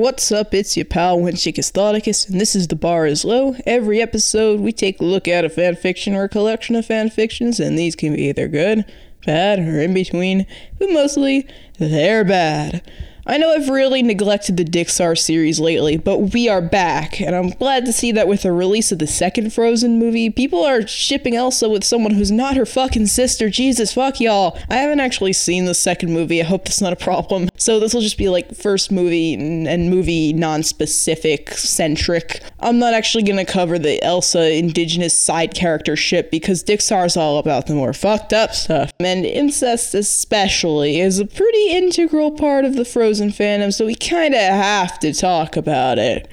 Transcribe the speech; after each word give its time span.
What's 0.00 0.32
up? 0.32 0.54
It's 0.54 0.78
your 0.78 0.86
pal 0.86 1.18
Winchicus 1.18 1.70
Thoticus, 1.70 2.26
and 2.26 2.40
this 2.40 2.56
is 2.56 2.68
The 2.68 2.74
Bar 2.74 3.04
is 3.04 3.22
Low. 3.22 3.54
Every 3.66 4.00
episode, 4.00 4.58
we 4.58 4.72
take 4.72 4.98
a 4.98 5.04
look 5.04 5.28
at 5.28 5.44
a 5.44 5.50
fanfiction 5.50 6.14
or 6.14 6.24
a 6.24 6.28
collection 6.30 6.74
of 6.74 6.86
fanfictions, 6.86 7.60
and 7.60 7.78
these 7.78 7.94
can 7.94 8.16
be 8.16 8.22
either 8.22 8.48
good, 8.48 8.86
bad, 9.26 9.58
or 9.58 9.78
in 9.78 9.92
between, 9.92 10.46
but 10.78 10.88
mostly, 10.90 11.46
they're 11.78 12.24
bad. 12.24 12.80
I 13.30 13.36
know 13.36 13.52
I've 13.52 13.68
really 13.68 14.02
neglected 14.02 14.56
the 14.56 14.64
Dixar 14.64 15.16
series 15.16 15.60
lately, 15.60 15.96
but 15.96 16.34
we 16.34 16.48
are 16.48 16.60
back, 16.60 17.20
and 17.20 17.36
I'm 17.36 17.50
glad 17.50 17.86
to 17.86 17.92
see 17.92 18.10
that 18.10 18.26
with 18.26 18.42
the 18.42 18.50
release 18.50 18.90
of 18.90 18.98
the 18.98 19.06
second 19.06 19.52
Frozen 19.52 20.00
movie, 20.00 20.30
people 20.30 20.64
are 20.64 20.84
shipping 20.84 21.36
Elsa 21.36 21.68
with 21.68 21.84
someone 21.84 22.14
who's 22.14 22.32
not 22.32 22.56
her 22.56 22.66
fucking 22.66 23.06
sister. 23.06 23.48
Jesus, 23.48 23.94
fuck 23.94 24.18
y'all. 24.18 24.58
I 24.68 24.78
haven't 24.78 24.98
actually 24.98 25.32
seen 25.32 25.66
the 25.66 25.74
second 25.74 26.12
movie. 26.12 26.40
I 26.42 26.44
hope 26.44 26.64
that's 26.64 26.80
not 26.80 26.92
a 26.92 26.96
problem. 26.96 27.50
So 27.56 27.78
this 27.78 27.94
will 27.94 28.00
just 28.00 28.18
be 28.18 28.28
like 28.28 28.52
first 28.52 28.90
movie 28.90 29.34
and, 29.34 29.90
movie 29.90 30.32
non-specific 30.32 31.52
centric. 31.52 32.42
I'm 32.58 32.80
not 32.80 32.94
actually 32.94 33.22
gonna 33.22 33.44
cover 33.44 33.78
the 33.78 34.02
Elsa 34.02 34.52
indigenous 34.52 35.16
side 35.16 35.54
character 35.54 35.94
ship 35.94 36.32
because 36.32 36.64
Dixar's 36.64 37.16
all 37.16 37.38
about 37.38 37.68
the 37.68 37.76
more 37.76 37.92
fucked 37.92 38.32
up 38.32 38.54
stuff. 38.54 38.92
And 38.98 39.24
incest 39.24 39.94
especially 39.94 40.98
is 40.98 41.20
a 41.20 41.26
pretty 41.26 41.70
integral 41.70 42.32
part 42.32 42.64
of 42.64 42.74
the 42.74 42.84
Frozen 42.84 43.19
fandom, 43.28 43.72
so 43.72 43.84
we 43.84 43.94
kind 43.94 44.34
of 44.34 44.40
have 44.40 44.98
to 45.00 45.12
talk 45.12 45.56
about 45.56 45.98
it. 45.98 46.26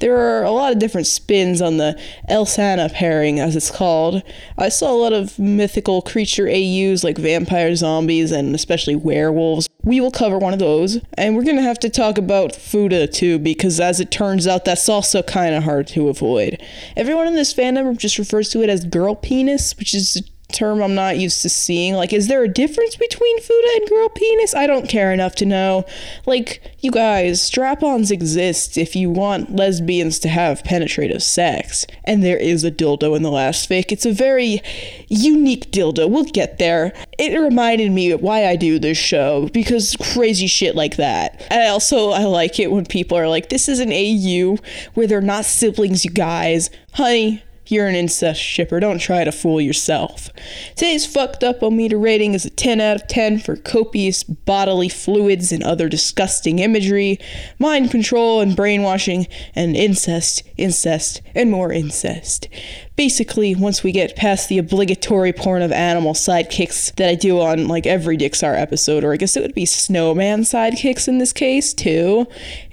There 0.00 0.16
are 0.16 0.42
a 0.42 0.50
lot 0.50 0.72
of 0.72 0.78
different 0.78 1.06
spins 1.06 1.62
on 1.62 1.76
the 1.76 1.98
Elsana 2.28 2.92
pairing, 2.92 3.40
as 3.40 3.56
it's 3.56 3.70
called. 3.70 4.22
I 4.58 4.68
saw 4.68 4.92
a 4.92 5.00
lot 5.00 5.12
of 5.12 5.38
mythical 5.38 6.02
creature 6.02 6.48
AUs 6.48 7.04
like 7.04 7.16
vampire 7.16 7.74
zombies 7.76 8.32
and 8.32 8.54
especially 8.54 8.96
werewolves. 8.96 9.68
We 9.82 10.00
will 10.00 10.10
cover 10.10 10.38
one 10.38 10.52
of 10.52 10.58
those, 10.58 10.98
and 11.16 11.36
we're 11.36 11.44
gonna 11.44 11.62
have 11.62 11.78
to 11.80 11.88
talk 11.88 12.18
about 12.18 12.52
futa 12.52 13.10
too, 13.10 13.38
because 13.38 13.78
as 13.80 14.00
it 14.00 14.10
turns 14.10 14.46
out, 14.46 14.64
that's 14.64 14.88
also 14.88 15.22
kind 15.22 15.54
of 15.54 15.62
hard 15.62 15.86
to 15.88 16.08
avoid. 16.08 16.60
Everyone 16.96 17.26
in 17.26 17.34
this 17.34 17.54
fandom 17.54 17.96
just 17.96 18.18
refers 18.18 18.48
to 18.50 18.62
it 18.62 18.68
as 18.68 18.84
girl 18.84 19.14
penis, 19.14 19.76
which 19.78 19.94
is 19.94 20.20
term 20.52 20.82
I'm 20.82 20.94
not 20.94 21.18
used 21.18 21.42
to 21.42 21.48
seeing. 21.48 21.94
Like, 21.94 22.12
is 22.12 22.28
there 22.28 22.42
a 22.42 22.48
difference 22.48 22.96
between 22.96 23.40
futa 23.40 23.76
and 23.76 23.88
girl 23.88 24.08
penis? 24.08 24.54
I 24.54 24.66
don't 24.66 24.88
care 24.88 25.12
enough 25.12 25.34
to 25.36 25.46
know. 25.46 25.84
Like, 26.26 26.62
you 26.80 26.90
guys, 26.90 27.42
strap 27.42 27.82
ons 27.82 28.10
exist 28.10 28.78
if 28.78 28.94
you 28.94 29.10
want 29.10 29.54
lesbians 29.54 30.18
to 30.20 30.28
have 30.28 30.64
penetrative 30.64 31.22
sex. 31.22 31.86
And 32.04 32.22
there 32.22 32.36
is 32.36 32.64
a 32.64 32.70
dildo 32.70 33.16
in 33.16 33.22
the 33.22 33.30
last 33.30 33.68
fic. 33.68 33.90
It's 33.90 34.06
a 34.06 34.12
very 34.12 34.60
unique 35.08 35.70
dildo. 35.70 36.08
We'll 36.08 36.24
get 36.24 36.58
there. 36.58 36.92
It 37.18 37.38
reminded 37.38 37.90
me 37.92 38.14
why 38.14 38.46
I 38.46 38.56
do 38.56 38.78
this 38.78 38.98
show, 38.98 39.48
because 39.52 39.96
crazy 40.12 40.46
shit 40.46 40.74
like 40.74 40.96
that. 40.96 41.40
And 41.50 41.62
I 41.62 41.68
also, 41.68 42.10
I 42.10 42.24
like 42.24 42.58
it 42.60 42.70
when 42.70 42.86
people 42.86 43.18
are 43.18 43.28
like, 43.28 43.48
this 43.48 43.68
is 43.68 43.80
an 43.80 43.92
AU 43.92 44.58
where 44.94 45.06
they're 45.06 45.20
not 45.20 45.44
siblings, 45.44 46.04
you 46.04 46.10
guys. 46.10 46.70
Honey, 46.92 47.42
you're 47.66 47.86
an 47.86 47.94
incest 47.94 48.40
shipper. 48.40 48.80
Don't 48.80 48.98
try 48.98 49.24
to 49.24 49.32
fool 49.32 49.60
yourself. 49.60 50.30
Today's 50.76 51.06
fucked 51.06 51.42
up 51.42 51.62
O 51.62 51.70
meter 51.70 51.98
rating 51.98 52.34
is 52.34 52.44
a 52.44 52.50
10 52.50 52.80
out 52.80 52.96
of 52.96 53.08
10 53.08 53.38
for 53.38 53.56
copious 53.56 54.22
bodily 54.22 54.88
fluids 54.88 55.52
and 55.52 55.62
other 55.62 55.88
disgusting 55.88 56.58
imagery, 56.58 57.18
mind 57.58 57.90
control 57.90 58.40
and 58.40 58.56
brainwashing, 58.56 59.26
and 59.54 59.76
incest, 59.76 60.42
incest, 60.56 61.22
and 61.34 61.50
more 61.50 61.72
incest. 61.72 62.48
Basically, 62.96 63.56
once 63.56 63.82
we 63.82 63.90
get 63.90 64.14
past 64.14 64.48
the 64.48 64.58
obligatory 64.58 65.32
porn 65.32 65.62
of 65.62 65.72
animal 65.72 66.14
sidekicks 66.14 66.94
that 66.94 67.08
I 67.08 67.16
do 67.16 67.40
on 67.40 67.66
like 67.66 67.86
every 67.86 68.16
Dixar 68.16 68.56
episode, 68.56 69.02
or 69.02 69.12
I 69.12 69.16
guess 69.16 69.36
it 69.36 69.42
would 69.42 69.54
be 69.54 69.66
snowman 69.66 70.42
sidekicks 70.42 71.08
in 71.08 71.18
this 71.18 71.32
case 71.32 71.74
too, 71.74 72.26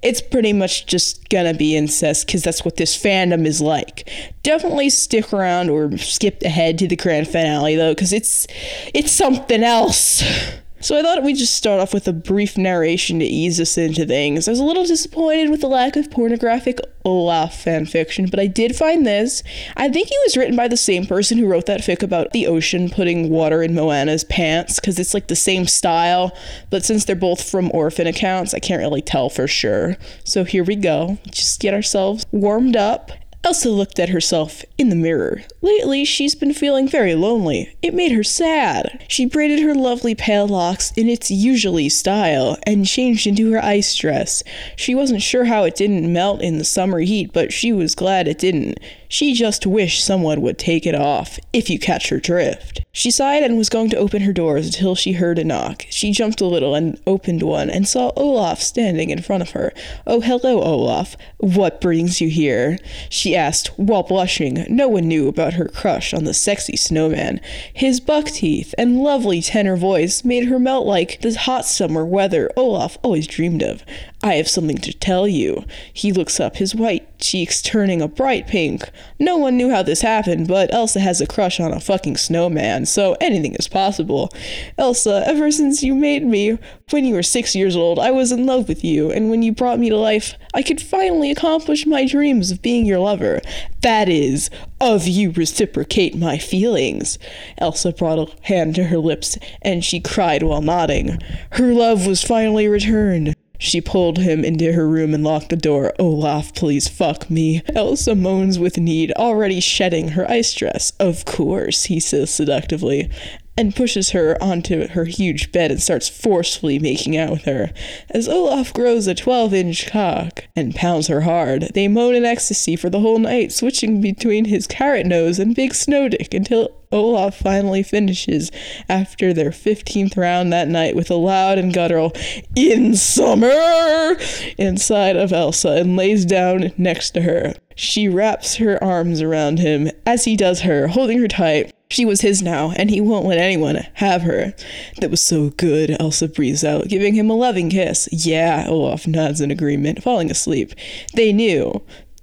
it's 0.03 0.21
pretty 0.21 0.53
much 0.53 0.85
just 0.85 1.27
gonna 1.29 1.55
be 1.55 1.75
incest 1.75 2.27
because 2.27 2.43
that's 2.43 2.63
what 2.63 2.77
this 2.77 2.95
fandom 2.95 3.47
is 3.47 3.61
like. 3.61 4.07
Definitely 4.43 4.91
stick 4.91 5.33
around 5.33 5.69
or 5.69 5.97
skip 5.97 6.43
ahead 6.43 6.77
to 6.79 6.87
the 6.87 6.95
grand 6.95 7.27
finale 7.27 7.75
though, 7.75 7.93
because 7.93 8.13
it's 8.13 8.45
it's 8.93 9.11
something 9.11 9.63
else. 9.63 10.23
So 10.81 10.97
I 10.97 11.03
thought 11.03 11.21
we'd 11.21 11.37
just 11.37 11.53
start 11.53 11.79
off 11.79 11.93
with 11.93 12.07
a 12.07 12.13
brief 12.13 12.57
narration 12.57 13.19
to 13.19 13.25
ease 13.25 13.59
us 13.59 13.77
into 13.77 14.03
things. 14.05 14.47
I 14.47 14.51
was 14.51 14.59
a 14.59 14.63
little 14.63 14.83
disappointed 14.83 15.51
with 15.51 15.61
the 15.61 15.67
lack 15.67 15.95
of 15.95 16.09
pornographic 16.09 16.79
Olaf 17.05 17.63
fanfiction, 17.63 18.29
but 18.29 18.39
I 18.39 18.47
did 18.47 18.75
find 18.75 19.05
this. 19.05 19.43
I 19.77 19.89
think 19.89 20.07
it 20.09 20.19
was 20.25 20.35
written 20.35 20.55
by 20.55 20.67
the 20.67 20.77
same 20.77 21.05
person 21.05 21.37
who 21.37 21.47
wrote 21.47 21.67
that 21.67 21.81
fic 21.81 22.01
about 22.01 22.31
the 22.31 22.47
ocean 22.47 22.89
putting 22.89 23.29
water 23.29 23.61
in 23.61 23.75
Moana's 23.75 24.23
pants, 24.23 24.79
because 24.79 24.97
it's 24.97 25.13
like 25.13 25.27
the 25.27 25.35
same 25.35 25.67
style, 25.67 26.35
but 26.71 26.83
since 26.83 27.05
they're 27.05 27.15
both 27.15 27.47
from 27.47 27.71
orphan 27.73 28.07
accounts, 28.07 28.53
I 28.53 28.59
can't 28.59 28.81
really 28.81 29.01
tell 29.01 29.29
for 29.29 29.47
sure. 29.47 29.97
So 30.23 30.43
here 30.43 30.63
we 30.63 30.75
go. 30.75 31.19
Just 31.29 31.59
get 31.59 31.75
ourselves 31.75 32.25
warmed 32.31 32.75
up 32.75 33.11
Elsa 33.43 33.71
looked 33.71 33.99
at 33.99 34.09
herself 34.09 34.63
in 34.77 34.89
the 34.89 34.95
mirror. 34.95 35.41
Lately, 35.61 36.05
she's 36.05 36.35
been 36.35 36.53
feeling 36.53 36.87
very 36.87 37.15
lonely. 37.15 37.75
It 37.81 37.95
made 37.95 38.11
her 38.11 38.23
sad. 38.23 39.03
She 39.07 39.25
braided 39.25 39.61
her 39.61 39.73
lovely 39.73 40.13
pale 40.13 40.47
locks 40.47 40.91
in 40.95 41.09
its 41.09 41.31
usually 41.31 41.89
style 41.89 42.57
and 42.67 42.85
changed 42.85 43.25
into 43.25 43.51
her 43.51 43.63
ice 43.63 43.95
dress. 43.95 44.43
She 44.75 44.93
wasn't 44.93 45.23
sure 45.23 45.45
how 45.45 45.63
it 45.63 45.75
didn't 45.75 46.13
melt 46.13 46.41
in 46.41 46.59
the 46.59 46.63
summer 46.63 46.99
heat, 46.99 47.33
but 47.33 47.51
she 47.51 47.73
was 47.73 47.95
glad 47.95 48.27
it 48.27 48.37
didn't. 48.37 48.79
She 49.11 49.33
just 49.33 49.67
wished 49.67 50.05
someone 50.05 50.41
would 50.41 50.57
take 50.57 50.85
it 50.85 50.95
off, 50.95 51.37
if 51.51 51.69
you 51.69 51.77
catch 51.77 52.07
her 52.07 52.17
drift. 52.21 52.79
She 52.93 53.11
sighed 53.11 53.43
and 53.43 53.57
was 53.57 53.67
going 53.67 53.89
to 53.89 53.97
open 53.97 54.21
her 54.21 54.31
doors 54.31 54.67
until 54.67 54.95
she 54.95 55.11
heard 55.11 55.37
a 55.37 55.43
knock. 55.43 55.85
She 55.89 56.13
jumped 56.13 56.39
a 56.39 56.45
little 56.45 56.75
and 56.75 56.97
opened 57.05 57.43
one 57.43 57.69
and 57.69 57.85
saw 57.85 58.13
Olaf 58.15 58.61
standing 58.61 59.09
in 59.09 59.21
front 59.21 59.43
of 59.43 59.49
her. 59.49 59.73
Oh, 60.07 60.21
hello, 60.21 60.61
Olaf. 60.61 61.17
What 61.39 61.81
brings 61.81 62.21
you 62.21 62.29
here? 62.29 62.77
She 63.09 63.35
asked, 63.35 63.77
while 63.77 64.03
blushing. 64.03 64.65
No 64.69 64.87
one 64.87 65.09
knew 65.09 65.27
about 65.27 65.55
her 65.55 65.67
crush 65.67 66.13
on 66.13 66.23
the 66.23 66.33
sexy 66.33 66.77
snowman. 66.77 67.41
His 67.73 67.99
buck 67.99 68.27
teeth 68.27 68.73
and 68.77 69.03
lovely 69.03 69.41
tenor 69.41 69.75
voice 69.75 70.23
made 70.23 70.45
her 70.45 70.57
melt 70.57 70.87
like 70.87 71.19
the 71.19 71.33
hot 71.37 71.65
summer 71.65 72.05
weather 72.05 72.49
Olaf 72.55 72.97
always 73.03 73.27
dreamed 73.27 73.61
of. 73.61 73.83
I 74.23 74.35
have 74.35 74.47
something 74.47 74.77
to 74.77 74.93
tell 74.93 75.27
you. 75.27 75.65
He 75.91 76.11
looks 76.11 76.39
up, 76.39 76.57
his 76.57 76.75
white 76.75 77.17
cheeks 77.17 77.59
turning 77.59 78.03
a 78.03 78.07
bright 78.07 78.45
pink. 78.45 78.87
No 79.17 79.35
one 79.37 79.57
knew 79.57 79.71
how 79.71 79.81
this 79.81 80.01
happened, 80.01 80.47
but 80.47 80.71
Elsa 80.71 80.99
has 80.99 81.21
a 81.21 81.25
crush 81.25 81.59
on 81.59 81.73
a 81.73 81.79
fucking 81.79 82.17
snowman, 82.17 82.85
so 82.85 83.17
anything 83.19 83.55
is 83.55 83.67
possible. 83.67 84.31
Elsa, 84.77 85.23
ever 85.25 85.49
since 85.49 85.81
you 85.81 85.95
made 85.95 86.23
me, 86.23 86.59
when 86.91 87.03
you 87.03 87.15
were 87.15 87.23
six 87.23 87.55
years 87.55 87.75
old, 87.75 87.97
I 87.97 88.11
was 88.11 88.31
in 88.31 88.45
love 88.45 88.67
with 88.67 88.83
you, 88.83 89.11
and 89.11 89.31
when 89.31 89.41
you 89.41 89.53
brought 89.53 89.79
me 89.79 89.89
to 89.89 89.97
life, 89.97 90.35
I 90.53 90.61
could 90.61 90.81
finally 90.81 91.31
accomplish 91.31 91.87
my 91.87 92.05
dreams 92.05 92.51
of 92.51 92.61
being 92.61 92.85
your 92.85 92.99
lover. 92.99 93.41
That 93.81 94.07
is, 94.07 94.51
of 94.79 95.07
you 95.07 95.31
reciprocate 95.31 96.15
my 96.15 96.37
feelings. 96.37 97.17
Elsa 97.57 97.91
brought 97.91 98.19
a 98.19 98.31
hand 98.43 98.75
to 98.75 98.83
her 98.83 98.99
lips, 98.99 99.39
and 99.63 99.83
she 99.83 99.99
cried 99.99 100.43
while 100.43 100.61
nodding. 100.61 101.17
Her 101.53 101.73
love 101.73 102.05
was 102.05 102.23
finally 102.23 102.67
returned. 102.67 103.35
She 103.63 103.79
pulled 103.79 104.17
him 104.17 104.43
into 104.43 104.73
her 104.73 104.89
room 104.89 105.13
and 105.13 105.23
locked 105.23 105.49
the 105.49 105.55
door. 105.55 105.93
Oh, 105.99 106.07
Olaf, 106.13 106.55
please 106.55 106.87
fuck 106.87 107.29
me. 107.29 107.61
Elsa 107.75 108.15
moans 108.15 108.57
with 108.57 108.79
need, 108.79 109.11
already 109.13 109.59
shedding 109.59 110.09
her 110.09 110.29
ice 110.29 110.51
dress. 110.55 110.93
Of 110.99 111.25
course, 111.25 111.83
he 111.83 111.99
says 111.99 112.31
seductively 112.31 113.07
and 113.55 113.75
pushes 113.75 114.09
her 114.11 114.35
onto 114.41 114.87
her 114.87 115.05
huge 115.05 115.51
bed 115.51 115.69
and 115.69 115.79
starts 115.79 116.09
forcefully 116.09 116.79
making 116.79 117.15
out 117.15 117.29
with 117.29 117.43
her. 117.43 117.71
As 118.09 118.27
Olaf 118.27 118.73
grows 118.73 119.05
a 119.05 119.13
12 119.13 119.53
inch 119.53 119.85
cock 119.85 120.45
and 120.55 120.73
pounds 120.73 121.05
her 121.05 121.21
hard, 121.21 121.69
they 121.75 121.87
moan 121.87 122.15
in 122.15 122.25
ecstasy 122.25 122.75
for 122.75 122.89
the 122.89 123.01
whole 123.01 123.19
night, 123.19 123.51
switching 123.51 124.01
between 124.01 124.45
his 124.45 124.65
carrot 124.65 125.05
nose 125.05 125.37
and 125.37 125.53
big 125.53 125.75
snow 125.75 126.09
dick 126.09 126.33
until 126.33 126.80
Olaf 126.91 127.37
finally 127.37 127.83
finishes 127.83 128.51
after 128.89 129.33
their 129.33 129.51
15th 129.51 130.17
round 130.17 130.51
that 130.51 130.67
night 130.67 130.95
with 130.95 131.09
a 131.09 131.15
loud 131.15 131.57
and 131.57 131.73
guttural, 131.73 132.13
In 132.55 132.95
summer! 132.95 134.17
inside 134.57 135.15
of 135.15 135.31
Elsa 135.31 135.69
and 135.69 135.95
lays 135.95 136.25
down 136.25 136.71
next 136.77 137.11
to 137.11 137.21
her. 137.21 137.53
She 137.75 138.07
wraps 138.07 138.57
her 138.57 138.81
arms 138.83 139.21
around 139.21 139.59
him 139.59 139.89
as 140.05 140.25
he 140.25 140.35
does 140.35 140.61
her, 140.61 140.87
holding 140.87 141.19
her 141.19 141.27
tight. 141.27 141.73
She 141.89 142.05
was 142.05 142.21
his 142.21 142.41
now, 142.41 142.71
and 142.77 142.89
he 142.89 143.01
won't 143.01 143.25
let 143.25 143.37
anyone 143.37 143.85
have 143.95 144.21
her. 144.21 144.53
That 144.99 145.11
was 145.11 145.19
so 145.19 145.49
good, 145.49 145.97
Elsa 145.99 146.29
breathes 146.29 146.63
out, 146.63 146.87
giving 146.87 147.15
him 147.15 147.29
a 147.29 147.33
loving 147.33 147.69
kiss. 147.69 148.07
Yeah, 148.11 148.65
Olaf 148.67 149.07
nods 149.07 149.41
in 149.41 149.51
agreement, 149.51 150.01
falling 150.01 150.31
asleep. 150.31 150.73
They 151.15 151.33
knew 151.33 151.81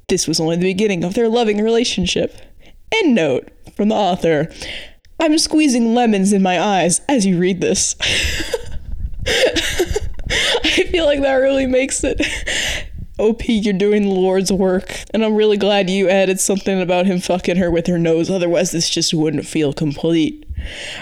this 0.08 0.26
was 0.26 0.40
only 0.40 0.56
the 0.56 0.62
beginning 0.62 1.04
of 1.04 1.12
their 1.12 1.28
loving 1.28 1.62
relationship. 1.62 2.34
End 2.92 3.14
note 3.14 3.48
from 3.76 3.88
the 3.88 3.94
author. 3.94 4.50
I'm 5.20 5.38
squeezing 5.38 5.94
lemons 5.94 6.32
in 6.32 6.42
my 6.42 6.60
eyes 6.60 7.00
as 7.08 7.26
you 7.26 7.38
read 7.38 7.60
this. 7.60 7.96
I 9.26 10.84
feel 10.90 11.04
like 11.04 11.20
that 11.22 11.34
really 11.34 11.66
makes 11.66 12.02
it. 12.04 12.20
OP, 13.18 13.48
you're 13.48 13.74
doing 13.74 14.02
the 14.04 14.10
Lord's 14.10 14.52
work. 14.52 14.94
And 15.12 15.24
I'm 15.24 15.34
really 15.34 15.56
glad 15.56 15.90
you 15.90 16.08
added 16.08 16.38
something 16.38 16.80
about 16.80 17.06
him 17.06 17.18
fucking 17.18 17.56
her 17.56 17.70
with 17.70 17.88
her 17.88 17.98
nose. 17.98 18.30
Otherwise, 18.30 18.70
this 18.70 18.88
just 18.88 19.12
wouldn't 19.12 19.46
feel 19.46 19.72
complete. 19.72 20.46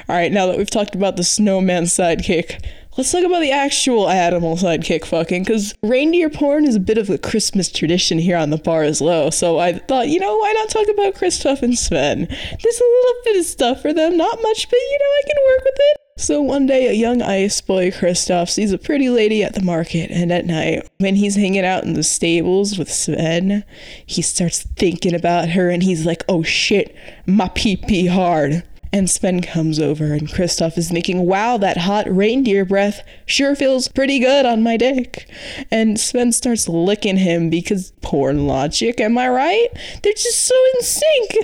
Alright, 0.09 0.33
now 0.33 0.47
that 0.47 0.57
we've 0.57 0.71
talked 0.71 0.95
about 0.95 1.17
the 1.17 1.25
snowman 1.25 1.85
sidekick, 1.85 2.65
let's 2.97 3.13
talk 3.13 3.25
about 3.25 3.41
the 3.41 3.53
actual 3.53 4.09
animal 4.09 4.57
sidekick 4.57 5.05
fucking, 5.05 5.43
because 5.43 5.75
reindeer 5.83 6.31
porn 6.31 6.65
is 6.67 6.75
a 6.75 6.81
bit 6.81 6.99
of 6.99 7.11
a 7.11 7.19
Christmas 7.19 7.71
tradition 7.71 8.19
here 8.19 8.37
on 8.37 8.51
the 8.51 8.57
bar 8.57 8.85
is 8.85 9.01
low. 9.01 9.31
So 9.31 9.59
I 9.59 9.75
thought, 9.75 10.09
you 10.09 10.19
know, 10.19 10.37
why 10.37 10.53
not 10.53 10.69
talk 10.69 10.89
about 10.89 11.15
Kristoff 11.15 11.63
and 11.63 11.79
Sven? 11.79 12.27
There's 12.27 12.81
a 12.81 12.85
little 12.85 13.15
bit 13.25 13.37
of 13.39 13.45
stuff 13.45 13.83
for 13.83 13.93
them, 13.93 14.17
not 14.17 14.43
much, 14.43 14.69
but 14.69 14.77
you 14.77 14.99
know, 14.99 15.05
I 15.05 15.23
can 15.27 15.45
work 15.47 15.65
with 15.65 15.77
it. 15.79 15.97
So 16.19 16.41
one 16.41 16.65
day, 16.65 16.87
a 16.87 16.93
young 16.93 17.21
ice 17.21 17.61
boy, 17.61 17.91
Kristoff, 17.91 18.49
sees 18.49 18.73
a 18.73 18.79
pretty 18.79 19.11
lady 19.11 19.45
at 19.45 19.55
the 19.55 19.61
market, 19.61 20.11
and 20.11 20.33
at 20.33 20.47
night, 20.47 20.89
when 20.97 21.15
he's 21.15 21.37
hanging 21.37 21.67
out 21.67 21.85
in 21.85 21.93
the 21.93 22.03
stables 22.03 22.79
with 22.79 22.91
Sven, 22.91 23.65
he 24.07 24.23
starts 24.23 24.63
thinking 24.63 25.15
about 25.15 25.51
her, 25.51 25.69
and 25.69 25.83
he's 25.83 26.07
like, 26.07 26.25
oh 26.27 26.43
shit, 26.43 26.97
my 27.27 27.51
pee 27.55 27.77
pee 27.77 28.07
hard. 28.07 28.65
And 28.93 29.11
Sven 29.11 29.43
comes 29.43 29.79
over, 29.79 30.13
and 30.13 30.29
Kristoff 30.29 30.79
is 30.79 30.91
thinking, 30.91 31.27
wow, 31.27 31.57
that 31.59 31.77
hot 31.77 32.07
reindeer 32.09 32.65
breath 32.65 33.03
sure 33.27 33.55
feels 33.55 33.89
pretty 33.89 34.19
good 34.19 34.47
on 34.47 34.63
my 34.63 34.77
dick. 34.77 35.29
And 35.71 36.01
Sven 36.01 36.33
starts 36.33 36.69
licking 36.69 37.19
him 37.19 37.51
because 37.51 37.93
porn 38.01 38.47
logic, 38.47 39.01
am 39.01 39.19
I 39.19 39.29
right? 39.29 39.69
They're 40.03 40.13
just 40.13 40.47
so 40.47 40.55
in 40.75 40.83
sync. 40.83 41.37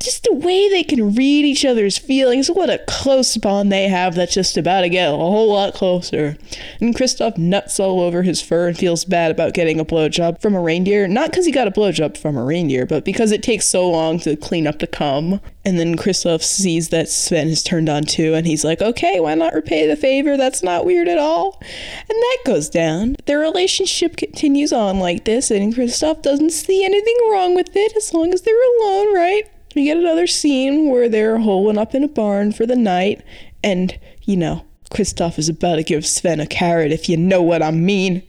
Just 0.00 0.24
the 0.24 0.34
way 0.34 0.68
they 0.68 0.82
can 0.82 1.14
read 1.14 1.44
each 1.44 1.64
other's 1.64 1.96
feelings. 1.96 2.50
What 2.50 2.70
a 2.70 2.80
close 2.88 3.36
bond 3.36 3.70
they 3.70 3.88
have 3.88 4.14
that's 4.14 4.34
just 4.34 4.56
about 4.56 4.82
to 4.82 4.88
get 4.88 5.08
a 5.08 5.16
whole 5.16 5.52
lot 5.52 5.74
closer. 5.74 6.36
And 6.80 6.94
Kristoff 6.94 7.38
nuts 7.38 7.78
all 7.78 8.00
over 8.00 8.22
his 8.22 8.42
fur 8.42 8.68
and 8.68 8.76
feels 8.76 9.04
bad 9.04 9.30
about 9.30 9.54
getting 9.54 9.80
a 9.80 9.84
blowjob 9.84 10.42
from 10.42 10.54
a 10.54 10.60
reindeer. 10.60 11.06
Not 11.06 11.30
because 11.30 11.46
he 11.46 11.52
got 11.52 11.68
a 11.68 11.72
blowjob 11.72 12.18
from 12.18 12.36
a 12.36 12.44
reindeer, 12.44 12.84
but 12.84 13.04
because 13.04 13.32
it 13.32 13.42
takes 13.42 13.66
so 13.66 13.88
long 13.88 14.18
to 14.20 14.36
clean 14.36 14.66
up 14.66 14.80
the 14.80 14.86
cum. 14.86 15.40
And 15.64 15.78
then 15.78 15.96
Kristoff 15.96 16.42
sees 16.42 16.87
that 16.90 17.08
Sven 17.08 17.48
has 17.48 17.62
turned 17.62 17.88
on 17.88 18.04
too, 18.04 18.34
and 18.34 18.46
he's 18.46 18.64
like, 18.64 18.80
okay, 18.80 19.20
why 19.20 19.34
not 19.34 19.54
repay 19.54 19.86
the 19.86 19.96
favor? 19.96 20.36
That's 20.36 20.62
not 20.62 20.84
weird 20.84 21.08
at 21.08 21.18
all. 21.18 21.60
And 21.60 22.08
that 22.08 22.38
goes 22.44 22.68
down. 22.68 23.16
Their 23.26 23.38
relationship 23.38 24.16
continues 24.16 24.72
on 24.72 24.98
like 24.98 25.24
this, 25.24 25.50
and 25.50 25.74
Kristoff 25.74 26.22
doesn't 26.22 26.50
see 26.50 26.84
anything 26.84 27.16
wrong 27.30 27.54
with 27.54 27.74
it 27.74 27.96
as 27.96 28.12
long 28.12 28.32
as 28.32 28.42
they're 28.42 28.78
alone, 28.80 29.14
right? 29.14 29.42
We 29.74 29.84
get 29.84 29.96
another 29.96 30.26
scene 30.26 30.90
where 30.90 31.08
they're 31.08 31.38
holing 31.38 31.78
up 31.78 31.94
in 31.94 32.02
a 32.02 32.08
barn 32.08 32.52
for 32.52 32.66
the 32.66 32.76
night, 32.76 33.22
and, 33.62 33.98
you 34.22 34.36
know, 34.36 34.64
Kristoff 34.90 35.38
is 35.38 35.48
about 35.48 35.76
to 35.76 35.82
give 35.82 36.06
Sven 36.06 36.40
a 36.40 36.46
carrot, 36.46 36.92
if 36.92 37.08
you 37.08 37.16
know 37.16 37.42
what 37.42 37.62
I 37.62 37.70
mean. 37.70 38.22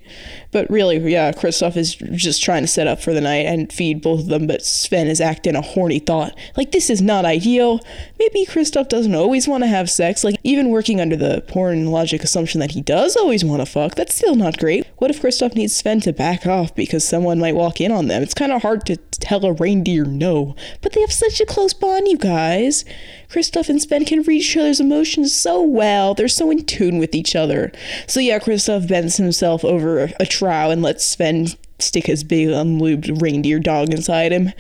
But 0.51 0.69
really, 0.69 0.97
yeah, 1.11 1.31
Kristoff 1.31 1.77
is 1.77 1.95
just 1.95 2.41
trying 2.41 2.63
to 2.63 2.67
set 2.67 2.87
up 2.87 3.01
for 3.01 3.13
the 3.13 3.21
night 3.21 3.45
and 3.45 3.71
feed 3.71 4.01
both 4.01 4.21
of 4.21 4.27
them, 4.27 4.47
but 4.47 4.65
Sven 4.65 5.07
is 5.07 5.21
acting 5.21 5.55
a 5.55 5.61
horny 5.61 5.99
thought. 5.99 6.37
Like, 6.57 6.71
this 6.71 6.89
is 6.89 7.01
not 7.01 7.25
ideal. 7.25 7.79
Maybe 8.17 8.45
Kristoff 8.45 8.89
doesn't 8.89 9.15
always 9.15 9.47
want 9.47 9.63
to 9.63 9.67
have 9.67 9.89
sex. 9.89 10.23
Like, 10.23 10.37
even 10.43 10.69
working 10.69 10.99
under 10.99 11.15
the 11.15 11.43
porn 11.47 11.87
logic 11.87 12.23
assumption 12.23 12.59
that 12.59 12.71
he 12.71 12.81
does 12.81 13.15
always 13.15 13.45
want 13.45 13.61
to 13.61 13.65
fuck, 13.65 13.95
that's 13.95 14.15
still 14.15 14.35
not 14.35 14.57
great. 14.57 14.87
What 14.97 15.11
if 15.11 15.21
Kristoff 15.21 15.55
needs 15.55 15.75
Sven 15.75 16.01
to 16.01 16.13
back 16.13 16.45
off 16.45 16.73
because 16.75 17.03
someone 17.07 17.39
might 17.39 17.55
walk 17.55 17.79
in 17.79 17.91
on 17.91 18.07
them? 18.07 18.23
It's 18.23 18.33
kind 18.33 18.51
of 18.51 18.61
hard 18.61 18.85
to 18.87 18.97
tell 18.97 19.45
a 19.45 19.53
reindeer 19.53 20.05
no. 20.05 20.55
But 20.81 20.93
they 20.93 21.01
have 21.01 21.11
such 21.11 21.39
a 21.39 21.45
close 21.45 21.73
bond, 21.73 22.07
you 22.07 22.17
guys. 22.17 22.85
Kristoff 23.29 23.69
and 23.69 23.79
Sven 23.81 24.05
can 24.05 24.23
read 24.23 24.41
each 24.41 24.57
other's 24.57 24.79
emotions 24.79 25.35
so 25.35 25.61
well. 25.61 26.15
They're 26.15 26.27
so 26.27 26.49
in 26.49 26.65
tune 26.65 26.97
with 26.97 27.13
each 27.13 27.35
other. 27.35 27.71
So 28.07 28.19
yeah, 28.19 28.39
Kristoff 28.39 28.87
bends 28.87 29.17
himself 29.17 29.63
over 29.63 29.98
a, 30.19 30.25
trough 30.25 30.71
and 30.71 30.81
lets 30.81 31.05
Sven 31.05 31.47
stick 31.79 32.05
his 32.07 32.23
big 32.23 32.49
unlubed 32.49 33.21
reindeer 33.21 33.59
dog 33.59 33.93
inside 33.93 34.31
him. 34.31 34.51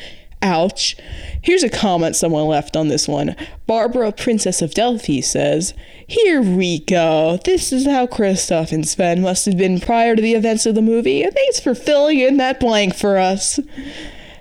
Ouch. 0.41 0.95
Here's 1.41 1.63
a 1.63 1.69
comment 1.69 2.15
someone 2.15 2.45
left 2.45 2.77
on 2.77 2.87
this 2.87 3.07
one. 3.07 3.35
Barbara, 3.67 4.11
Princess 4.13 4.61
of 4.61 4.73
Delphi, 4.73 5.19
says, 5.19 5.73
Here 6.07 6.41
we 6.41 6.79
go. 6.79 7.39
This 7.43 7.73
is 7.73 7.85
how 7.85 8.07
Kristoff 8.07 8.71
and 8.71 8.87
Sven 8.87 9.21
must 9.21 9.45
have 9.45 9.57
been 9.57 9.81
prior 9.81 10.15
to 10.15 10.21
the 10.21 10.35
events 10.35 10.65
of 10.65 10.75
the 10.75 10.81
movie. 10.81 11.23
Thanks 11.29 11.59
for 11.59 11.75
filling 11.75 12.19
in 12.19 12.37
that 12.37 12.59
blank 12.59 12.95
for 12.95 13.17
us. 13.17 13.59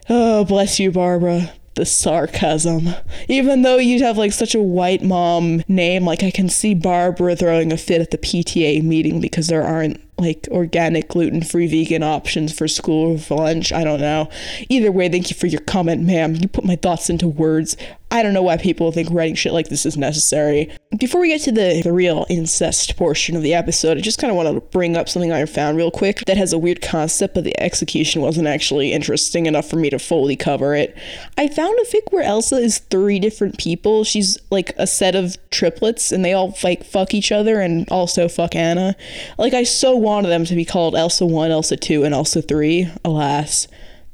Oh, 0.09 0.45
bless 0.45 0.79
you, 0.79 0.93
Barbara 0.93 1.53
the 1.79 1.87
sarcasm. 1.87 2.89
Even 3.29 3.63
though 3.63 3.77
you'd 3.77 4.03
have 4.03 4.19
like 4.19 4.33
such 4.33 4.55
a 4.55 4.61
white 4.61 5.01
mom 5.01 5.63
name, 5.69 6.05
like 6.05 6.25
I 6.25 6.31
can 6.33 6.49
see 6.49 6.75
Barbara 6.75 7.37
throwing 7.37 7.73
a 7.73 7.77
fit 7.77 8.03
at 8.03 8.11
the 8.11 8.19
PTA 8.19 8.83
meeting 8.83 9.21
because 9.21 9.47
there 9.47 9.63
aren't 9.63 10.01
like 10.19 10.49
organic 10.51 11.09
gluten 11.09 11.43
free 11.43 11.67
vegan 11.67 12.03
options 12.03 12.57
for 12.57 12.69
school 12.69 13.15
or 13.15 13.19
for 13.19 13.39
lunch. 13.39 13.73
I 13.73 13.85
don't 13.85 14.01
know. 14.01 14.29
Either 14.69 14.91
way, 14.93 15.09
thank 15.09 15.31
you 15.31 15.37
for 15.37 15.47
your 15.47 15.61
comment, 15.61 16.03
ma'am. 16.03 16.35
You 16.35 16.49
put 16.49 16.65
my 16.65 16.77
thoughts 16.77 17.09
into 17.09 17.29
words. 17.29 17.77
I 18.11 18.23
don't 18.23 18.33
know 18.33 18.43
why 18.43 18.57
people 18.57 18.91
think 18.91 19.11
writing 19.11 19.35
shit 19.35 19.53
like 19.53 19.69
this 19.69 19.85
is 19.85 19.99
necessary. 19.99 20.75
Before 20.99 21.21
we 21.21 21.29
get 21.29 21.43
to 21.43 21.53
the, 21.53 21.83
the 21.83 21.93
real 21.93 22.25
incest 22.31 22.97
portion 22.97 23.37
of 23.37 23.43
the 23.43 23.53
episode, 23.53 23.99
I 23.99 24.01
just 24.01 24.19
kind 24.19 24.31
of 24.31 24.37
wanted 24.37 24.55
to 24.55 24.61
bring 24.63 24.97
up 24.97 25.11
something 25.11 25.31
I 25.31 25.45
found 25.45 25.77
real 25.77 25.91
quick 25.91 26.25
that 26.25 26.39
has 26.39 26.55
a 26.55 26.59
weird 26.59 26.81
concept, 26.81 27.35
but 27.35 27.45
the 27.45 27.59
execution 27.61 28.23
wasn't 28.23 28.49
actually 28.49 28.95
interesting 28.95 29.45
enough 29.45 29.69
for 29.69 29.77
me 29.77 29.91
to 29.91 29.99
fully 29.99 30.37
cover 30.37 30.75
it. 30.75 30.97
I 31.37 31.49
found 31.49 31.79
a 31.79 31.85
fic 31.85 32.11
where 32.11 32.23
Elsa 32.23 32.57
is 32.57 32.79
three 32.79 33.19
different 33.19 33.59
people. 33.59 34.05
She's 34.05 34.39
like 34.51 34.73
a 34.79 34.87
set 34.87 35.15
of 35.15 35.37
triplets, 35.51 36.11
and 36.11 36.25
they 36.25 36.33
all 36.33 36.57
like 36.65 36.85
fuck 36.85 37.13
each 37.13 37.31
other 37.31 37.61
and 37.61 37.87
also 37.91 38.27
fuck 38.27 38.57
Anna. 38.57 38.97
Like, 39.37 39.53
I 39.53 39.65
so 39.65 39.95
wanted 40.09 40.29
them 40.29 40.45
to 40.47 40.55
be 40.55 40.65
called 40.65 40.97
Elsa 40.97 41.25
1, 41.25 41.51
Elsa 41.51 41.77
2, 41.77 42.05
and 42.05 42.15
Elsa 42.15 42.43
3. 42.43 42.91
Alas 43.05 43.69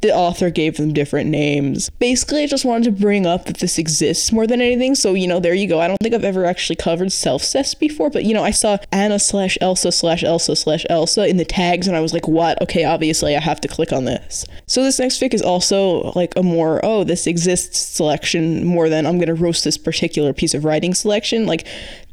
the 0.05 0.15
author 0.15 0.51
gave 0.51 0.77
them 0.77 0.93
different 0.93 1.31
names. 1.31 1.89
Basically, 1.99 2.43
I 2.43 2.47
just 2.47 2.67
wanted 2.67 2.85
to 2.85 2.91
bring 2.91 3.25
up 3.25 3.47
that 3.47 3.61
this 3.61 3.79
exists 3.79 4.31
more 4.33 4.47
than 4.47 4.61
anything. 4.61 4.95
So, 4.95 5.15
you 5.15 5.27
know, 5.27 5.41
there 5.41 5.55
you 5.55 5.67
go. 5.67 5.81
I 5.81 5.89
don't 5.89 5.97
think 5.97 6.15
I've 6.15 6.25
ever 6.25 6.45
actually 6.45 6.77
covered 6.77 7.11
self 7.11 7.43
cest 7.43 7.81
before, 7.81 8.11
but, 8.11 8.25
you 8.25 8.35
know, 8.35 8.45
I 8.45 8.51
saw 8.51 8.77
Anna 8.93 9.19
slash 9.19 9.57
Elsa 9.63 9.91
slash 9.91 10.23
Elsa 10.23 10.57
slash 10.57 10.85
Elsa 10.91 11.27
in 11.27 11.39
the 11.39 11.45
tags, 11.47 11.89
and 11.89 11.97
I 11.97 12.01
was 12.01 12.13
like, 12.13 12.29
what? 12.29 12.61
Okay, 12.61 12.85
obviously, 12.85 13.35
I 13.35 13.41
have 13.41 13.63
to 13.63 13.69
click 13.69 13.93
on 13.93 14.05
this. 14.05 14.45
So, 14.67 14.83
this 14.83 14.99
next 14.99 15.23
fic 15.23 15.33
is 15.33 15.41
also 15.41 16.13
like 16.15 16.37
a 16.37 16.43
more, 16.43 16.85
oh, 16.85 17.05
this 17.05 17.27
exists 17.27 17.79
selection 17.79 18.63
more 18.67 18.91
than 18.91 19.07
I'm 19.07 19.17
going 19.17 19.29
to 19.29 19.35
roast 19.35 19.65
this 19.65 19.79
particular 19.79 20.35
piece 20.35 20.53
of 20.53 20.67
writing 20.67 20.93
selection. 20.93 21.47
Like, 21.47 21.67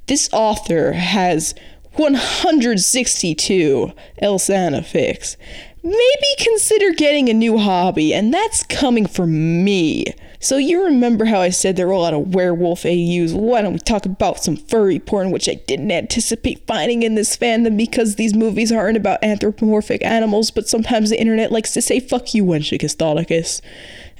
this 0.07 0.30
author 0.31 0.94
has 0.94 1.54
162 1.94 3.92
Elsana 4.22 4.80
fics 4.80 5.36
maybe 5.84 6.36
consider 6.38 6.92
getting 6.92 7.30
a 7.30 7.34
new 7.34 7.58
hobby, 7.58 8.14
and 8.14 8.34
that's 8.34 8.64
coming 8.64 9.08
from 9.08 9.64
me. 9.64 10.06
So 10.40 10.57
you 10.57 10.83
remember 10.83 11.26
how 11.26 11.40
I 11.40 11.50
said 11.50 11.76
there 11.76 11.88
were 11.88 11.94
a 11.94 12.00
lot 12.00 12.16
of 12.16 12.33
werewolf 12.33 12.83
AUs? 12.83 13.33
Why 13.33 13.62
don't 13.62 13.74
we 13.74 13.80
talk 13.80 14.06
about 14.06 14.44
some 14.44 14.56
furry 14.56 14.98
porn, 14.98 15.30
which 15.30 15.48
I 15.48 15.56
didn't 15.68 15.92
anticipate 15.92 16.66
finding 16.66 17.04
in 17.04 17.16
this 17.16 17.38
fandom 17.38 17.78
because 17.78 18.16
these 18.16 18.33
movies 18.33 18.71
aren't 18.71 18.98
about 18.98 19.24
anthropomorphic 19.24 20.04
animals, 20.04 20.50
but 20.50 20.68
sometimes 20.68 21.12
the 21.12 21.19
internet 21.19 21.52
likes 21.52 21.74
to 21.74 21.81
say 21.81 22.00
fuck 22.00 22.33
you, 22.33 22.44
Wenchicus 22.44 22.95
Thoticus. 22.95 23.62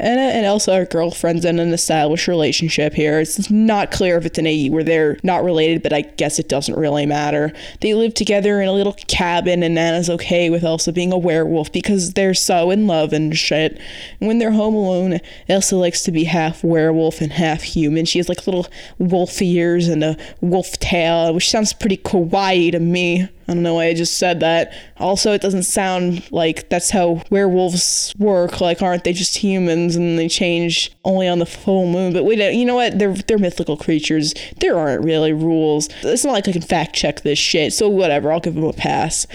Anna 0.01 0.22
and 0.22 0.48
Elsa 0.48 0.74
are 0.74 0.86
girlfriends 0.86 1.46
in 1.46 1.60
an 1.60 1.74
established 1.74 2.27
relationship 2.27 2.96
here. 2.96 3.20
It's 3.20 3.51
not 3.51 3.91
clear 3.91 4.17
if 4.17 4.25
it's 4.25 4.39
an 4.39 4.48
AU 4.48 4.72
where 4.72 4.84
they're 4.84 5.17
not 5.22 5.43
related, 5.43 5.84
but 5.84 5.93
I 5.93 6.01
guess 6.01 6.39
it 6.39 6.50
doesn't 6.50 6.75
really 6.75 7.05
matter. 7.05 7.53
They 7.81 7.93
live 7.93 8.15
together 8.15 8.60
in 8.60 8.67
a 8.67 8.74
little 8.74 8.96
cabin, 9.08 9.62
and 9.62 9.77
Anna's 9.77 10.10
okay 10.10 10.50
with 10.50 10.63
Elsa 10.63 10.91
being 10.91 11.13
a 11.13 11.17
werewolf 11.20 11.72
because 11.72 12.13
they're 12.13 12.34
so 12.34 12.72
in 12.72 12.88
love 12.88 13.13
and 13.13 13.38
shit. 13.38 13.79
And 14.20 14.27
when 14.27 14.39
they're 14.39 14.51
home 14.51 14.74
alone, 14.74 15.20
Elsa 15.48 15.75
likes 15.75 16.01
to 16.03 16.12
be 16.12 16.24
half 16.24 16.63
werewolf 16.63 17.22
and 17.22 17.34
half 17.34 17.62
human. 17.62 18.05
She 18.05 18.17
has 18.17 18.27
like 18.27 18.48
little 18.48 18.65
wolf 18.98 19.39
ears 19.39 19.88
and 19.88 20.03
a 20.03 20.17
wolf 20.41 20.79
tail, 20.79 21.31
which 21.31 21.50
sounds 21.50 21.74
pretty 21.74 21.98
kawaii 21.98 22.72
to 22.72 22.79
me. 22.79 23.29
I 23.48 23.53
don't 23.53 23.63
know 23.63 23.75
why 23.75 23.88
I 23.88 23.93
just 23.93 24.17
said 24.17 24.39
that. 24.39 24.74
Also, 24.98 25.33
it 25.33 25.41
doesn't 25.41 25.63
sound 25.63 26.31
like 26.31 26.69
that's 26.69 26.91
how 26.91 27.24
werewolves 27.29 28.13
work. 28.17 28.62
Like, 28.62 28.81
aren't 28.81 29.03
they 29.03 29.13
just 29.13 29.38
humans 29.38 29.95
and 29.95 30.17
they 30.17 30.27
change 30.27 30.91
only 31.03 31.27
on 31.27 31.39
the 31.39 31.45
full 31.45 31.91
moon? 31.91 32.13
But 32.13 32.24
wait, 32.24 32.53
you 32.53 32.65
know 32.65 32.75
what? 32.75 33.00
They're 33.00 33.13
they're 33.13 33.38
mythical 33.38 33.77
creatures. 33.77 34.33
There 34.60 34.77
aren't 34.77 35.03
really 35.03 35.33
rules. 35.33 35.89
It's 36.03 36.24
not 36.24 36.33
like 36.33 36.48
I 36.48 36.51
can 36.51 36.62
fact 36.62 36.95
check 36.95 37.21
this 37.21 37.39
shit. 37.39 37.74
So 37.74 37.89
whatever, 37.89 38.31
I'll 38.31 38.39
give 38.39 38.55
them 38.55 38.63
a 38.63 38.74
pass. 38.74 39.27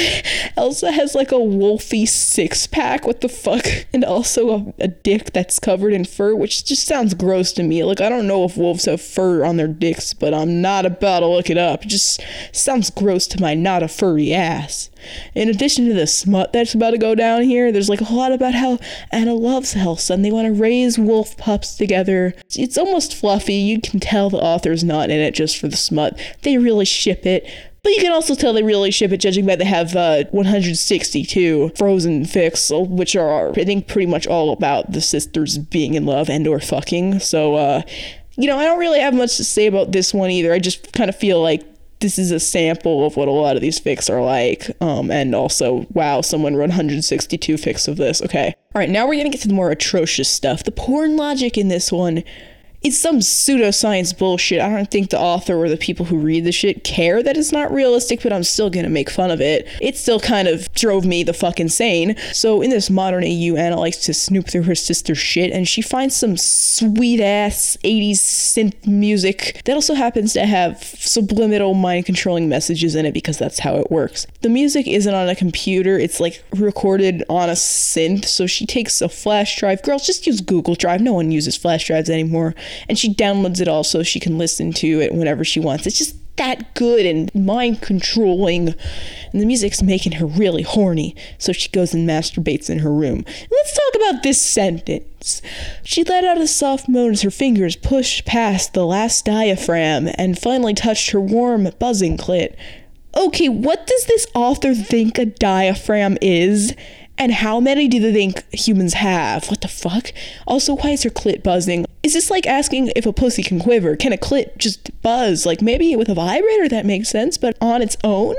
Elsa 0.56 0.92
has 0.92 1.14
like 1.14 1.32
a 1.32 1.36
wolfy 1.36 2.08
six 2.08 2.66
pack. 2.66 3.06
What 3.06 3.20
the 3.20 3.28
fuck? 3.28 3.66
And 3.92 4.04
also 4.04 4.50
a, 4.50 4.84
a 4.84 4.88
dick 4.88 5.32
that's 5.32 5.58
covered 5.58 5.92
in 5.92 6.04
fur, 6.04 6.34
which 6.34 6.64
just 6.64 6.86
sounds 6.86 7.14
gross 7.14 7.52
to 7.52 7.62
me. 7.62 7.84
Like 7.84 8.00
I 8.00 8.08
don't 8.08 8.26
know 8.26 8.44
if 8.44 8.56
wolves 8.56 8.86
have 8.86 9.00
fur 9.00 9.44
on 9.44 9.56
their 9.56 9.68
dicks, 9.68 10.14
but 10.14 10.32
I'm 10.34 10.62
not 10.62 10.86
about 10.86 11.20
to 11.20 11.26
look 11.26 11.50
it 11.50 11.58
up. 11.58 11.84
It 11.84 11.88
just 11.88 12.20
sounds 12.52 12.90
gross 12.90 13.26
to 13.28 13.40
my 13.40 13.49
not 13.54 13.82
a 13.82 13.88
furry 13.88 14.32
ass. 14.32 14.90
In 15.34 15.48
addition 15.48 15.88
to 15.88 15.94
the 15.94 16.06
smut 16.06 16.52
that's 16.52 16.74
about 16.74 16.90
to 16.90 16.98
go 16.98 17.14
down 17.14 17.42
here, 17.42 17.72
there's 17.72 17.88
like 17.88 18.00
a 18.00 18.12
lot 18.12 18.32
about 18.32 18.54
how 18.54 18.78
Anna 19.10 19.34
loves 19.34 19.76
Elsa 19.76 20.14
and 20.14 20.24
they 20.24 20.32
want 20.32 20.46
to 20.46 20.52
raise 20.52 20.98
wolf 20.98 21.36
pups 21.36 21.76
together. 21.76 22.34
It's 22.54 22.78
almost 22.78 23.14
fluffy. 23.14 23.54
You 23.54 23.80
can 23.80 24.00
tell 24.00 24.30
the 24.30 24.38
author's 24.38 24.84
not 24.84 25.10
in 25.10 25.20
it 25.20 25.34
just 25.34 25.58
for 25.58 25.68
the 25.68 25.76
smut. 25.76 26.18
They 26.42 26.58
really 26.58 26.84
ship 26.84 27.26
it. 27.26 27.48
But 27.82 27.92
you 27.92 28.02
can 28.02 28.12
also 28.12 28.34
tell 28.34 28.52
they 28.52 28.62
really 28.62 28.90
ship 28.90 29.10
it, 29.10 29.18
judging 29.18 29.46
by 29.46 29.56
they 29.56 29.64
have 29.64 29.96
uh, 29.96 30.24
162 30.32 31.72
frozen 31.76 32.24
fics, 32.24 32.88
which 32.88 33.16
are, 33.16 33.50
I 33.50 33.64
think, 33.64 33.88
pretty 33.88 34.06
much 34.06 34.26
all 34.26 34.52
about 34.52 34.92
the 34.92 35.00
sisters 35.00 35.56
being 35.56 35.94
in 35.94 36.04
love 36.04 36.28
and 36.28 36.46
or 36.46 36.60
fucking. 36.60 37.20
So, 37.20 37.54
uh, 37.54 37.82
you 38.36 38.46
know, 38.46 38.58
I 38.58 38.64
don't 38.64 38.78
really 38.78 39.00
have 39.00 39.14
much 39.14 39.38
to 39.38 39.44
say 39.44 39.66
about 39.66 39.92
this 39.92 40.12
one 40.12 40.30
either. 40.30 40.52
I 40.52 40.58
just 40.58 40.92
kind 40.92 41.08
of 41.08 41.16
feel 41.16 41.40
like 41.40 41.62
this 42.00 42.18
is 42.18 42.30
a 42.30 42.40
sample 42.40 43.06
of 43.06 43.16
what 43.16 43.28
a 43.28 43.32
lot 43.32 43.56
of 43.56 43.62
these 43.62 43.80
fics 43.80 44.10
are 44.10 44.22
like. 44.22 44.70
Um, 44.80 45.10
and 45.10 45.34
also, 45.34 45.86
wow, 45.92 46.20
someone 46.22 46.56
wrote 46.56 46.70
162 46.70 47.54
fics 47.54 47.86
of 47.86 47.96
this. 47.96 48.22
Okay. 48.22 48.54
All 48.74 48.78
right, 48.80 48.88
now 48.88 49.06
we're 49.06 49.16
gonna 49.16 49.30
get 49.30 49.40
to 49.42 49.48
the 49.48 49.54
more 49.54 49.70
atrocious 49.70 50.28
stuff. 50.28 50.64
The 50.64 50.72
porn 50.72 51.16
logic 51.16 51.58
in 51.58 51.68
this 51.68 51.92
one 51.92 52.24
it's 52.82 52.98
some 52.98 53.18
pseudoscience 53.18 54.16
bullshit. 54.16 54.60
I 54.60 54.70
don't 54.70 54.90
think 54.90 55.10
the 55.10 55.20
author 55.20 55.54
or 55.54 55.68
the 55.68 55.76
people 55.76 56.06
who 56.06 56.18
read 56.18 56.44
the 56.44 56.52
shit 56.52 56.82
care 56.82 57.22
that 57.22 57.36
it's 57.36 57.52
not 57.52 57.72
realistic, 57.72 58.22
but 58.22 58.32
I'm 58.32 58.42
still 58.42 58.70
gonna 58.70 58.88
make 58.88 59.10
fun 59.10 59.30
of 59.30 59.40
it. 59.40 59.68
It 59.82 59.98
still 59.98 60.18
kind 60.18 60.48
of 60.48 60.72
drove 60.72 61.04
me 61.04 61.22
the 61.22 61.34
fuck 61.34 61.60
insane. 61.60 62.16
So 62.32 62.62
in 62.62 62.70
this 62.70 62.88
modern 62.88 63.22
AU, 63.22 63.56
Anna 63.56 63.78
likes 63.78 63.98
to 64.06 64.14
snoop 64.14 64.48
through 64.48 64.62
her 64.62 64.74
sister's 64.74 65.18
shit, 65.18 65.52
and 65.52 65.68
she 65.68 65.82
finds 65.82 66.16
some 66.16 66.36
sweet 66.36 67.20
ass 67.20 67.76
80s 67.84 68.12
synth 68.12 68.86
music 68.86 69.60
that 69.66 69.74
also 69.74 69.94
happens 69.94 70.32
to 70.32 70.46
have 70.46 70.82
subliminal 70.82 71.74
mind 71.74 72.06
controlling 72.06 72.48
messages 72.48 72.94
in 72.94 73.04
it 73.04 73.12
because 73.12 73.36
that's 73.36 73.58
how 73.58 73.76
it 73.76 73.90
works. 73.90 74.26
The 74.40 74.48
music 74.48 74.86
isn't 74.86 75.14
on 75.14 75.28
a 75.28 75.36
computer, 75.36 75.98
it's 75.98 76.18
like 76.18 76.42
recorded 76.56 77.24
on 77.28 77.50
a 77.50 77.54
synth. 77.54 78.24
So 78.24 78.46
she 78.46 78.64
takes 78.64 79.02
a 79.02 79.08
flash 79.08 79.58
drive. 79.58 79.82
Girls, 79.82 80.06
just 80.06 80.26
use 80.26 80.40
Google 80.40 80.74
Drive. 80.74 81.02
No 81.02 81.12
one 81.12 81.30
uses 81.30 81.56
flash 81.56 81.86
drives 81.86 82.08
anymore 82.08 82.54
and 82.88 82.98
she 82.98 83.14
downloads 83.14 83.60
it 83.60 83.68
all 83.68 83.84
so 83.84 84.02
she 84.02 84.20
can 84.20 84.38
listen 84.38 84.72
to 84.74 85.00
it 85.00 85.14
whenever 85.14 85.44
she 85.44 85.60
wants. 85.60 85.86
It's 85.86 85.98
just 85.98 86.16
that 86.36 86.74
good 86.74 87.04
and 87.04 87.32
mind 87.34 87.82
controlling. 87.82 88.68
And 89.32 89.40
the 89.40 89.46
music's 89.46 89.82
making 89.82 90.12
her 90.12 90.26
really 90.26 90.62
horny, 90.62 91.14
so 91.38 91.52
she 91.52 91.68
goes 91.68 91.92
and 91.92 92.08
masturbates 92.08 92.70
in 92.70 92.78
her 92.78 92.92
room. 92.92 93.24
Let's 93.50 93.76
talk 93.76 93.94
about 93.96 94.22
this 94.22 94.40
sentence. 94.40 95.42
She 95.84 96.02
let 96.04 96.24
out 96.24 96.40
a 96.40 96.46
soft 96.46 96.88
moan 96.88 97.12
as 97.12 97.22
her 97.22 97.30
fingers 97.30 97.76
pushed 97.76 98.24
past 98.24 98.72
the 98.72 98.86
last 98.86 99.26
diaphragm 99.26 100.08
and 100.14 100.38
finally 100.38 100.74
touched 100.74 101.10
her 101.10 101.20
warm, 101.20 101.68
buzzing 101.78 102.16
clit. 102.16 102.56
Okay, 103.16 103.48
what 103.48 103.86
does 103.86 104.06
this 104.06 104.26
author 104.34 104.74
think 104.74 105.18
a 105.18 105.26
diaphragm 105.26 106.16
is? 106.22 106.74
And 107.20 107.32
how 107.32 107.60
many 107.60 107.86
do 107.86 108.00
they 108.00 108.14
think 108.14 108.50
humans 108.50 108.94
have? 108.94 109.48
What 109.48 109.60
the 109.60 109.68
fuck? 109.68 110.10
Also, 110.46 110.76
why 110.76 110.92
is 110.92 111.02
her 111.02 111.10
clit 111.10 111.42
buzzing? 111.42 111.84
Is 112.02 112.14
this 112.14 112.30
like 112.30 112.46
asking 112.46 112.90
if 112.96 113.04
a 113.04 113.12
pussy 113.12 113.42
can 113.42 113.60
quiver? 113.60 113.94
Can 113.94 114.14
a 114.14 114.16
clit 114.16 114.56
just 114.56 114.90
buzz? 115.02 115.44
Like 115.44 115.60
maybe 115.60 115.94
with 115.96 116.08
a 116.08 116.14
vibrator 116.14 116.66
that 116.70 116.86
makes 116.86 117.10
sense, 117.10 117.36
but 117.36 117.58
on 117.60 117.82
its 117.82 117.98
own? 118.02 118.36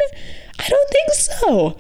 I 0.57 0.67
don't 0.67 0.89
think 0.89 1.11
so. 1.11 1.77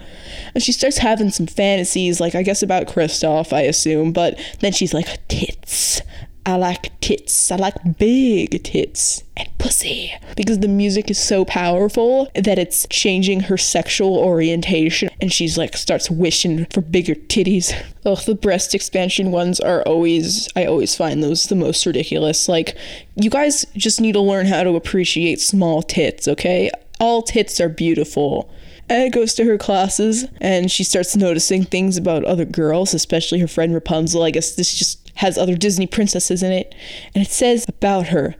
And 0.53 0.63
she 0.63 0.71
starts 0.71 0.99
having 0.99 1.31
some 1.31 1.47
fantasies, 1.47 2.21
like 2.21 2.35
I 2.35 2.43
guess 2.43 2.61
about 2.61 2.87
Kristoff, 2.87 3.51
I 3.51 3.61
assume, 3.61 4.13
but 4.13 4.39
then 4.59 4.71
she's 4.71 4.93
like, 4.93 5.27
tits. 5.27 6.03
I 6.45 6.55
like 6.55 6.99
tits. 7.01 7.51
I 7.51 7.55
like 7.55 7.97
big 7.99 8.63
tits 8.63 9.23
and 9.37 9.47
pussy. 9.59 10.13
Because 10.35 10.59
the 10.59 10.67
music 10.67 11.11
is 11.11 11.19
so 11.21 11.45
powerful 11.45 12.31
that 12.33 12.57
it's 12.57 12.87
changing 12.89 13.41
her 13.41 13.57
sexual 13.57 14.17
orientation. 14.17 15.09
And 15.21 15.31
she's 15.31 15.57
like, 15.57 15.77
starts 15.77 16.09
wishing 16.09 16.65
for 16.65 16.81
bigger 16.81 17.13
titties. 17.13 17.73
Ugh, 18.05 18.17
the 18.25 18.33
breast 18.33 18.73
expansion 18.73 19.31
ones 19.31 19.59
are 19.59 19.83
always, 19.83 20.49
I 20.55 20.65
always 20.65 20.95
find 20.95 21.21
those 21.21 21.45
the 21.45 21.55
most 21.55 21.85
ridiculous. 21.85 22.49
Like, 22.49 22.75
you 23.15 23.29
guys 23.29 23.65
just 23.75 24.01
need 24.01 24.13
to 24.13 24.21
learn 24.21 24.47
how 24.47 24.63
to 24.63 24.75
appreciate 24.75 25.39
small 25.39 25.83
tits, 25.83 26.27
okay? 26.27 26.71
All 26.99 27.21
tits 27.21 27.61
are 27.61 27.69
beautiful. 27.69 28.51
Anna 28.89 29.09
goes 29.09 29.33
to 29.35 29.45
her 29.45 29.57
classes 29.57 30.25
and 30.41 30.69
she 30.69 30.83
starts 30.83 31.15
noticing 31.15 31.63
things 31.63 31.95
about 31.95 32.25
other 32.25 32.43
girls, 32.43 32.93
especially 32.93 33.39
her 33.39 33.47
friend 33.47 33.73
Rapunzel. 33.73 34.21
I 34.21 34.31
guess 34.31 34.55
this 34.55 34.77
just 34.77 35.00
has 35.21 35.37
other 35.37 35.55
Disney 35.55 35.87
princesses 35.87 36.43
in 36.43 36.51
it. 36.51 36.75
And 37.15 37.23
it 37.23 37.29
says 37.29 37.65
about 37.69 38.07
her 38.07 38.35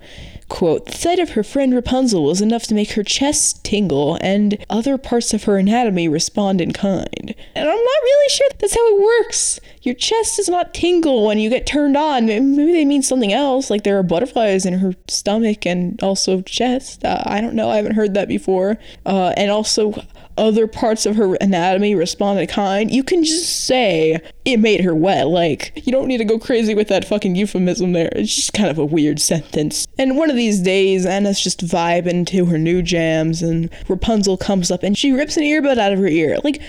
quote, 0.52 0.86
the 0.86 0.98
sight 0.98 1.18
of 1.18 1.32
her 1.32 1.44
friend 1.44 1.74
Rapunzel 1.74 2.26
was 2.26 2.42
enough 2.42 2.64
to 2.64 2.74
make 2.74 2.92
her 2.92 3.04
chest 3.04 3.64
tingle 3.64 4.18
and 4.20 4.58
other 4.70 4.98
parts 4.98 5.34
of 5.34 5.46
her 5.46 5.58
anatomy 5.58 6.10
respond 6.10 6.60
in 6.60 6.74
kind. 6.74 7.34
And 7.56 7.70
I'm 7.70 7.84
not 7.84 8.04
really 8.04 8.30
sure 8.30 8.48
that's 8.60 8.76
how 8.76 8.96
it 8.96 9.02
works. 9.02 9.62
Your 9.82 9.96
chest 9.96 10.36
does 10.36 10.50
not 10.50 10.74
tingle 10.74 11.26
when 11.26 11.40
you 11.40 11.50
get 11.50 11.66
turned 11.66 11.96
on. 11.96 12.26
Maybe 12.26 12.74
they 12.74 12.84
mean 12.84 13.02
something 13.02 13.32
else, 13.32 13.70
like 13.70 13.84
there 13.84 13.98
are 13.98 14.04
butterflies 14.04 14.66
in 14.66 14.80
her 14.80 14.94
stomach 15.08 15.66
and 15.66 16.04
also 16.04 16.42
chest. 16.42 17.06
Uh, 17.06 17.24
I 17.26 17.40
don't 17.40 17.56
know. 17.56 17.70
I 17.70 17.78
haven't 17.78 17.96
heard 17.96 18.14
that 18.16 18.28
before. 18.28 18.78
Uh, 19.06 19.34
and 19.38 19.50
also, 19.50 19.94
other 20.38 20.68
parts 20.68 21.06
of 21.06 21.16
her 21.16 21.36
anatomy 21.36 21.96
respond 21.96 22.40
in 22.40 22.48
kind, 22.48 22.92
you 22.92 23.04
can 23.04 23.24
just 23.24 23.66
say 23.66 24.20
it 24.46 24.58
made 24.58 24.82
her 24.82 24.96
wet. 24.96 25.28
Like, 25.28 25.72
you 25.86 25.92
don't 25.92 26.08
need 26.08 26.18
to 26.18 26.26
go 26.26 26.40
crazy 26.40 26.74
with 26.74 26.88
that 26.88 27.06
fucking 27.06 27.36
euphemism 27.36 27.94
there. 27.94 28.10
It's 28.14 28.36
just 28.36 28.54
kind 28.54 28.70
of 28.70 28.78
a 28.78 28.86
weird 28.86 29.20
sentence. 29.20 29.88
And 29.98 30.18
one 30.18 30.30
of 30.30 30.36
these 30.36 30.60
days, 30.60 31.06
Anna's 31.06 31.42
just 31.42 31.66
vibing 31.66 32.26
to 32.28 32.46
her 32.46 32.58
new 32.58 32.82
jams, 32.82 33.42
and 33.42 33.70
Rapunzel 33.88 34.38
comes 34.38 34.72
up 34.72 34.84
and 34.84 34.98
she 34.98 35.12
rips 35.12 35.38
an 35.38 35.44
earbud 35.44 35.78
out 35.78 35.94
of 35.94 36.00
her 36.00 36.08
ear. 36.08 36.38
Like, 36.44 36.62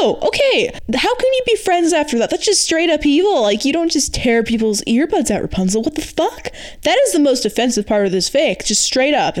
no, 0.00 0.16
okay, 0.22 0.70
how 0.94 1.14
can 1.14 1.32
you 1.32 1.42
be 1.46 1.56
friends 1.56 1.92
after 1.92 2.18
that? 2.18 2.30
That's 2.30 2.44
just 2.44 2.62
straight 2.62 2.90
up 2.90 3.06
evil. 3.06 3.42
Like, 3.42 3.64
you 3.64 3.72
don't 3.72 3.90
just 3.90 4.14
tear 4.14 4.42
people's 4.42 4.82
earbuds 4.82 5.30
out, 5.30 5.42
Rapunzel. 5.42 5.82
What 5.82 5.94
the 5.94 6.02
fuck? 6.02 6.48
That 6.82 6.98
is 7.06 7.12
the 7.12 7.20
most 7.20 7.44
offensive 7.44 7.86
part 7.86 8.06
of 8.06 8.12
this 8.12 8.30
fic, 8.30 8.64
just 8.64 8.82
straight 8.82 9.14
up. 9.14 9.36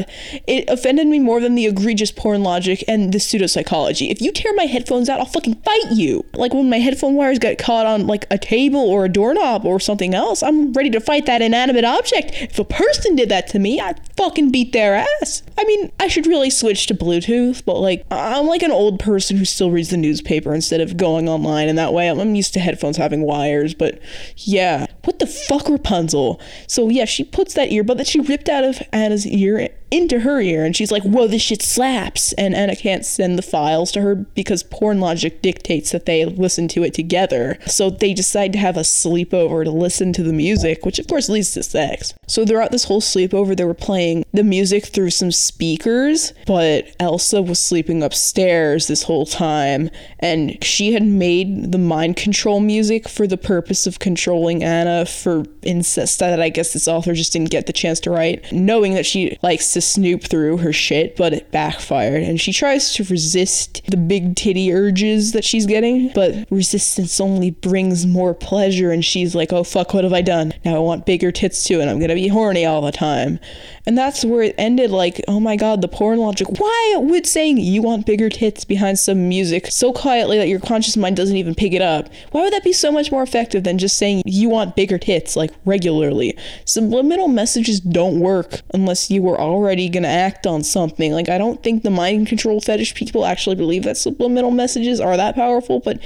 It 0.46 0.68
offended 0.68 1.06
me 1.06 1.18
more 1.18 1.40
than 1.40 1.54
the 1.54 1.66
egregious 1.66 2.12
porn 2.12 2.42
logic 2.42 2.84
and 2.86 3.12
the 3.12 3.18
pseudopsychology. 3.18 3.69
If 3.72 4.20
you 4.20 4.32
tear 4.32 4.52
my 4.54 4.64
headphones 4.64 5.08
out, 5.08 5.20
I'll 5.20 5.26
fucking 5.26 5.62
fight 5.62 5.92
you. 5.92 6.24
Like, 6.34 6.52
when 6.52 6.68
my 6.68 6.78
headphone 6.78 7.14
wires 7.14 7.38
got 7.38 7.58
caught 7.58 7.86
on 7.86 8.06
like 8.06 8.26
a 8.30 8.38
table 8.38 8.80
or 8.80 9.04
a 9.04 9.08
doorknob 9.08 9.64
or 9.64 9.78
something 9.78 10.14
else, 10.14 10.42
I'm 10.42 10.72
ready 10.72 10.90
to 10.90 11.00
fight 11.00 11.26
that 11.26 11.42
inanimate 11.42 11.84
object. 11.84 12.32
If 12.34 12.58
a 12.58 12.64
person 12.64 13.16
did 13.16 13.28
that 13.28 13.46
to 13.48 13.58
me, 13.58 13.80
I'd 13.80 14.00
fucking 14.16 14.50
beat 14.50 14.72
their 14.72 14.94
ass. 14.96 15.42
I 15.56 15.64
mean, 15.64 15.92
I 16.00 16.08
should 16.08 16.26
really 16.26 16.50
switch 16.50 16.86
to 16.86 16.94
Bluetooth, 16.94 17.64
but 17.64 17.78
like, 17.78 18.04
I'm 18.10 18.46
like 18.46 18.62
an 18.62 18.72
old 18.72 18.98
person 18.98 19.36
who 19.36 19.44
still 19.44 19.70
reads 19.70 19.90
the 19.90 19.96
newspaper 19.96 20.54
instead 20.54 20.80
of 20.80 20.96
going 20.96 21.28
online, 21.28 21.68
and 21.68 21.78
that 21.78 21.92
way 21.92 22.08
I'm 22.08 22.34
used 22.34 22.54
to 22.54 22.60
headphones 22.60 22.96
having 22.96 23.22
wires, 23.22 23.74
but 23.74 24.00
yeah. 24.36 24.86
What 25.04 25.18
the 25.18 25.26
fuck, 25.26 25.68
Rapunzel? 25.68 26.40
So 26.66 26.88
yeah, 26.88 27.04
she 27.04 27.24
puts 27.24 27.54
that 27.54 27.70
earbud 27.70 27.96
that 27.98 28.06
she 28.06 28.20
ripped 28.20 28.48
out 28.48 28.64
of 28.64 28.82
Anna's 28.92 29.26
ear 29.26 29.70
into 29.90 30.20
her 30.20 30.40
ear 30.40 30.64
and 30.64 30.76
she's 30.76 30.92
like, 30.92 31.02
whoa, 31.02 31.26
this 31.26 31.42
shit 31.42 31.62
slaps. 31.62 32.32
And 32.34 32.54
Anna 32.54 32.76
can't 32.76 33.04
send 33.04 33.36
the 33.36 33.42
files 33.42 33.90
to 33.92 34.00
her 34.02 34.14
because 34.14 34.62
porn 34.62 35.00
logic 35.00 35.42
dictates 35.42 35.90
that 35.90 36.06
they 36.06 36.24
listen 36.24 36.68
to 36.68 36.84
it 36.84 36.94
together. 36.94 37.58
So 37.66 37.90
they 37.90 38.14
decide 38.14 38.52
to 38.52 38.58
have 38.58 38.76
a 38.76 38.80
sleepover 38.80 39.64
to 39.64 39.70
listen 39.70 40.12
to 40.14 40.22
the 40.22 40.32
music, 40.32 40.84
which 40.84 40.98
of 40.98 41.08
course 41.08 41.28
leads 41.28 41.52
to 41.54 41.62
sex. 41.62 42.14
So 42.28 42.46
throughout 42.46 42.70
this 42.70 42.84
whole 42.84 43.00
sleepover, 43.00 43.56
they 43.56 43.64
were 43.64 43.74
playing 43.74 44.24
the 44.32 44.44
music 44.44 44.86
through 44.86 45.10
some 45.10 45.32
speakers, 45.32 46.32
but 46.46 46.94
Elsa 47.00 47.42
was 47.42 47.58
sleeping 47.58 48.02
upstairs 48.02 48.86
this 48.86 49.02
whole 49.02 49.26
time 49.26 49.90
and 50.20 50.62
she 50.62 50.92
had 50.92 51.02
made 51.02 51.72
the 51.72 51.78
mind 51.78 52.16
control 52.16 52.60
music 52.60 53.08
for 53.08 53.26
the 53.26 53.36
purpose 53.36 53.86
of 53.86 53.98
controlling 53.98 54.62
Anna 54.62 54.89
for 55.04 55.44
incest 55.62 56.20
that 56.20 56.40
I 56.40 56.48
guess 56.48 56.72
this 56.72 56.86
author 56.86 57.12
just 57.12 57.32
didn't 57.32 57.50
get 57.50 57.66
the 57.66 57.72
chance 57.72 57.98
to 58.00 58.10
write, 58.10 58.52
knowing 58.52 58.94
that 58.94 59.04
she 59.04 59.36
likes 59.42 59.72
to 59.72 59.80
to 59.80 59.86
snoop 59.86 60.24
through 60.24 60.58
her 60.58 60.72
shit, 60.72 61.16
but 61.16 61.32
it 61.32 61.50
backfired. 61.50 62.22
And 62.22 62.40
she 62.40 62.52
tries 62.52 62.92
to 62.94 63.04
resist 63.04 63.80
the 63.88 63.96
big 63.96 64.36
titty 64.36 64.72
urges 64.72 65.32
that 65.32 65.44
she's 65.44 65.66
getting, 65.66 66.12
but 66.14 66.46
resistance 66.50 67.18
only 67.18 67.50
brings 67.50 68.06
more 68.06 68.34
pleasure. 68.34 68.90
And 68.90 69.04
she's 69.04 69.34
like, 69.34 69.52
oh 69.52 69.64
fuck, 69.64 69.94
what 69.94 70.04
have 70.04 70.12
I 70.12 70.20
done? 70.20 70.52
Now 70.64 70.76
I 70.76 70.80
want 70.80 71.06
bigger 71.06 71.32
tits 71.32 71.64
too, 71.64 71.80
and 71.80 71.88
I'm 71.88 71.98
gonna 71.98 72.14
be 72.14 72.28
horny 72.28 72.66
all 72.66 72.82
the 72.82 72.92
time. 72.92 73.38
And 73.86 73.96
that's 73.96 74.24
where 74.24 74.42
it 74.42 74.54
ended 74.58 74.90
like, 74.90 75.22
oh 75.26 75.40
my 75.40 75.56
god, 75.56 75.80
the 75.80 75.88
porn 75.88 76.18
logic. 76.18 76.48
Why 76.58 76.94
would 76.98 77.26
saying 77.26 77.58
you 77.58 77.80
want 77.82 78.06
bigger 78.06 78.28
tits 78.28 78.64
behind 78.64 78.98
some 78.98 79.28
music 79.28 79.68
so 79.68 79.92
quietly 79.92 80.36
that 80.36 80.48
your 80.48 80.60
conscious 80.60 80.96
mind 80.96 81.16
doesn't 81.16 81.36
even 81.36 81.54
pick 81.54 81.72
it 81.72 81.82
up? 81.82 82.08
Why 82.32 82.42
would 82.42 82.52
that 82.52 82.64
be 82.64 82.72
so 82.72 82.92
much 82.92 83.10
more 83.10 83.22
effective 83.22 83.64
than 83.64 83.78
just 83.78 83.96
saying 83.96 84.22
you 84.26 84.50
want 84.50 84.76
bigger 84.80 84.96
tits, 84.96 85.36
like 85.36 85.50
regularly? 85.66 86.34
Subliminal 86.64 87.28
messages 87.28 87.80
don't 87.80 88.18
work 88.18 88.62
unless 88.72 89.10
you 89.10 89.20
were 89.20 89.38
already 89.38 89.90
to 89.90 90.06
act 90.06 90.46
on 90.46 90.64
something. 90.64 91.12
Like, 91.12 91.28
I 91.28 91.36
don't 91.36 91.62
think 91.62 91.82
the 91.82 91.90
mind 91.90 92.28
control 92.28 92.62
fetish 92.62 92.94
people 92.94 93.26
actually 93.26 93.56
believe 93.56 93.82
that 93.82 93.98
subliminal 93.98 94.50
messages 94.50 94.98
are 94.98 95.18
that 95.18 95.34
powerful, 95.34 95.80
but 95.80 96.00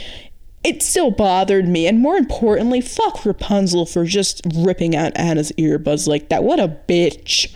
it 0.64 0.82
still 0.82 1.12
bothered 1.12 1.68
me. 1.68 1.86
And 1.86 2.00
more 2.00 2.16
importantly, 2.16 2.80
fuck 2.80 3.24
Rapunzel 3.24 3.86
for 3.86 4.04
just 4.04 4.42
ripping 4.56 4.96
out 4.96 5.16
Anna's 5.16 5.52
earbuds 5.52 6.08
like 6.08 6.30
that. 6.30 6.42
What 6.42 6.58
a 6.58 6.66
bitch. 6.66 7.54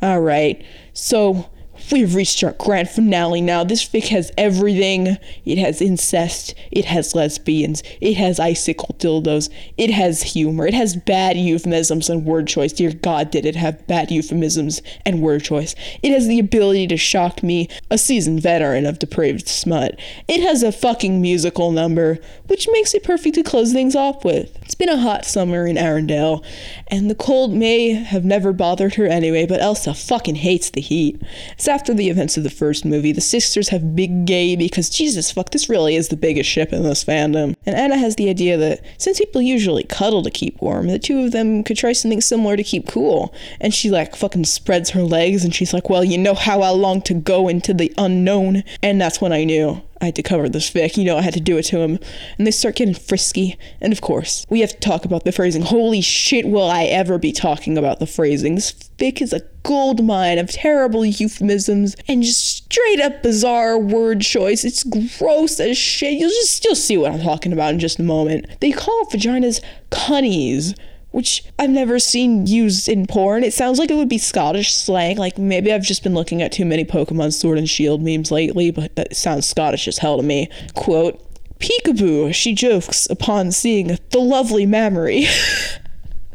All 0.00 0.20
right. 0.20 0.64
So 0.92 1.50
We've 1.92 2.14
reached 2.14 2.42
our 2.42 2.52
grand 2.52 2.88
finale 2.88 3.40
now. 3.40 3.62
This 3.62 3.86
fic 3.86 4.08
has 4.08 4.32
everything. 4.38 5.18
It 5.44 5.58
has 5.58 5.82
incest. 5.82 6.54
It 6.70 6.86
has 6.86 7.14
lesbians. 7.14 7.82
It 8.00 8.14
has 8.14 8.40
icicle 8.40 8.96
dildos. 8.98 9.50
It 9.76 9.90
has 9.90 10.22
humor. 10.22 10.66
It 10.66 10.74
has 10.74 10.96
bad 10.96 11.36
euphemisms 11.36 12.08
and 12.08 12.24
word 12.24 12.48
choice. 12.48 12.72
Dear 12.72 12.92
God, 12.92 13.30
did 13.30 13.44
it 13.44 13.56
have 13.56 13.86
bad 13.86 14.10
euphemisms 14.10 14.80
and 15.04 15.20
word 15.20 15.44
choice. 15.44 15.74
It 16.02 16.12
has 16.12 16.26
the 16.26 16.38
ability 16.38 16.86
to 16.88 16.96
shock 16.96 17.42
me, 17.42 17.68
a 17.90 17.98
seasoned 17.98 18.40
veteran 18.40 18.86
of 18.86 18.98
depraved 18.98 19.46
smut. 19.46 19.98
It 20.26 20.40
has 20.40 20.62
a 20.62 20.72
fucking 20.72 21.20
musical 21.20 21.70
number, 21.70 22.18
which 22.46 22.68
makes 22.72 22.94
it 22.94 23.04
perfect 23.04 23.34
to 23.34 23.42
close 23.42 23.72
things 23.72 23.94
off 23.94 24.24
with. 24.24 24.56
It's 24.62 24.74
been 24.74 24.88
a 24.88 24.96
hot 24.96 25.26
summer 25.26 25.66
in 25.66 25.76
Arendelle, 25.76 26.44
and 26.88 27.10
the 27.10 27.14
cold 27.14 27.52
may 27.52 27.90
have 27.90 28.24
never 28.24 28.52
bothered 28.52 28.94
her 28.94 29.06
anyway, 29.06 29.46
but 29.46 29.60
Elsa 29.60 29.92
fucking 29.92 30.36
hates 30.36 30.70
the 30.70 30.80
heat. 30.80 31.20
So 31.58 31.73
after 31.74 31.92
the 31.92 32.08
events 32.08 32.36
of 32.36 32.44
the 32.44 32.50
first 32.50 32.84
movie, 32.84 33.10
the 33.10 33.20
sisters 33.20 33.70
have 33.70 33.96
big 33.96 34.26
gay 34.26 34.54
because 34.54 34.88
Jesus 34.88 35.32
fuck, 35.32 35.50
this 35.50 35.68
really 35.68 35.96
is 35.96 36.06
the 36.06 36.16
biggest 36.16 36.48
ship 36.48 36.72
in 36.72 36.84
this 36.84 37.04
fandom. 37.04 37.56
And 37.66 37.74
Anna 37.74 37.96
has 37.96 38.14
the 38.14 38.30
idea 38.30 38.56
that 38.56 38.80
since 38.96 39.18
people 39.18 39.42
usually 39.42 39.82
cuddle 39.82 40.22
to 40.22 40.30
keep 40.30 40.62
warm, 40.62 40.86
the 40.86 41.00
two 41.00 41.24
of 41.24 41.32
them 41.32 41.64
could 41.64 41.76
try 41.76 41.92
something 41.92 42.20
similar 42.20 42.56
to 42.56 42.62
keep 42.62 42.86
cool. 42.86 43.34
And 43.60 43.74
she 43.74 43.90
like 43.90 44.14
fucking 44.14 44.44
spreads 44.44 44.90
her 44.90 45.02
legs 45.02 45.44
and 45.44 45.52
she's 45.52 45.74
like, 45.74 45.90
Well, 45.90 46.04
you 46.04 46.16
know 46.16 46.34
how 46.34 46.62
I 46.62 46.68
long 46.68 47.02
to 47.02 47.14
go 47.14 47.48
into 47.48 47.74
the 47.74 47.92
unknown. 47.98 48.62
And 48.80 49.00
that's 49.00 49.20
when 49.20 49.32
I 49.32 49.42
knew 49.42 49.82
I 50.04 50.08
had 50.08 50.16
to 50.16 50.22
cover 50.22 50.50
this 50.50 50.70
fic. 50.70 50.98
You 50.98 51.04
know, 51.04 51.16
I 51.16 51.22
had 51.22 51.32
to 51.32 51.40
do 51.40 51.56
it 51.56 51.62
to 51.64 51.78
him. 51.78 51.98
And 52.36 52.46
they 52.46 52.50
start 52.50 52.76
getting 52.76 52.94
frisky. 52.94 53.56
And 53.80 53.90
of 53.90 54.02
course, 54.02 54.44
we 54.50 54.60
have 54.60 54.70
to 54.70 54.78
talk 54.78 55.06
about 55.06 55.24
the 55.24 55.32
phrasing. 55.32 55.62
Holy 55.62 56.02
shit, 56.02 56.46
will 56.46 56.70
I 56.70 56.84
ever 56.84 57.18
be 57.18 57.32
talking 57.32 57.78
about 57.78 58.00
the 58.00 58.06
phrasing? 58.06 58.54
This 58.54 58.72
fic 58.98 59.22
is 59.22 59.32
a 59.32 59.40
gold 59.62 60.04
mine 60.04 60.38
of 60.38 60.50
terrible 60.50 61.06
euphemisms 61.06 61.96
and 62.06 62.22
just 62.22 62.46
straight 62.46 63.00
up 63.00 63.22
bizarre 63.22 63.78
word 63.78 64.20
choice. 64.20 64.62
It's 64.62 64.84
gross 64.84 65.58
as 65.58 65.78
shit. 65.78 66.12
You'll 66.12 66.28
just 66.28 66.54
still 66.54 66.76
see 66.76 66.98
what 66.98 67.12
I'm 67.12 67.22
talking 67.22 67.54
about 67.54 67.72
in 67.72 67.80
just 67.80 67.98
a 67.98 68.02
moment. 68.02 68.60
They 68.60 68.72
call 68.72 69.06
vaginas 69.06 69.62
cunnies 69.90 70.78
which 71.14 71.44
I've 71.60 71.70
never 71.70 72.00
seen 72.00 72.48
used 72.48 72.88
in 72.88 73.06
porn. 73.06 73.44
It 73.44 73.54
sounds 73.54 73.78
like 73.78 73.88
it 73.88 73.94
would 73.94 74.08
be 74.08 74.18
Scottish 74.18 74.74
slang. 74.74 75.16
Like 75.16 75.38
maybe 75.38 75.72
I've 75.72 75.84
just 75.84 76.02
been 76.02 76.12
looking 76.12 76.42
at 76.42 76.50
too 76.50 76.64
many 76.64 76.84
Pokemon 76.84 77.32
Sword 77.32 77.56
and 77.56 77.70
Shield 77.70 78.02
memes 78.02 78.32
lately, 78.32 78.72
but 78.72 78.96
that 78.96 79.14
sounds 79.14 79.46
Scottish 79.46 79.86
as 79.86 79.98
hell 79.98 80.16
to 80.16 80.24
me. 80.24 80.50
Quote, 80.74 81.20
Peekaboo, 81.60 82.34
she 82.34 82.52
jokes 82.52 83.06
upon 83.08 83.52
seeing 83.52 83.96
the 84.10 84.18
lovely 84.18 84.66
mammary. 84.66 85.26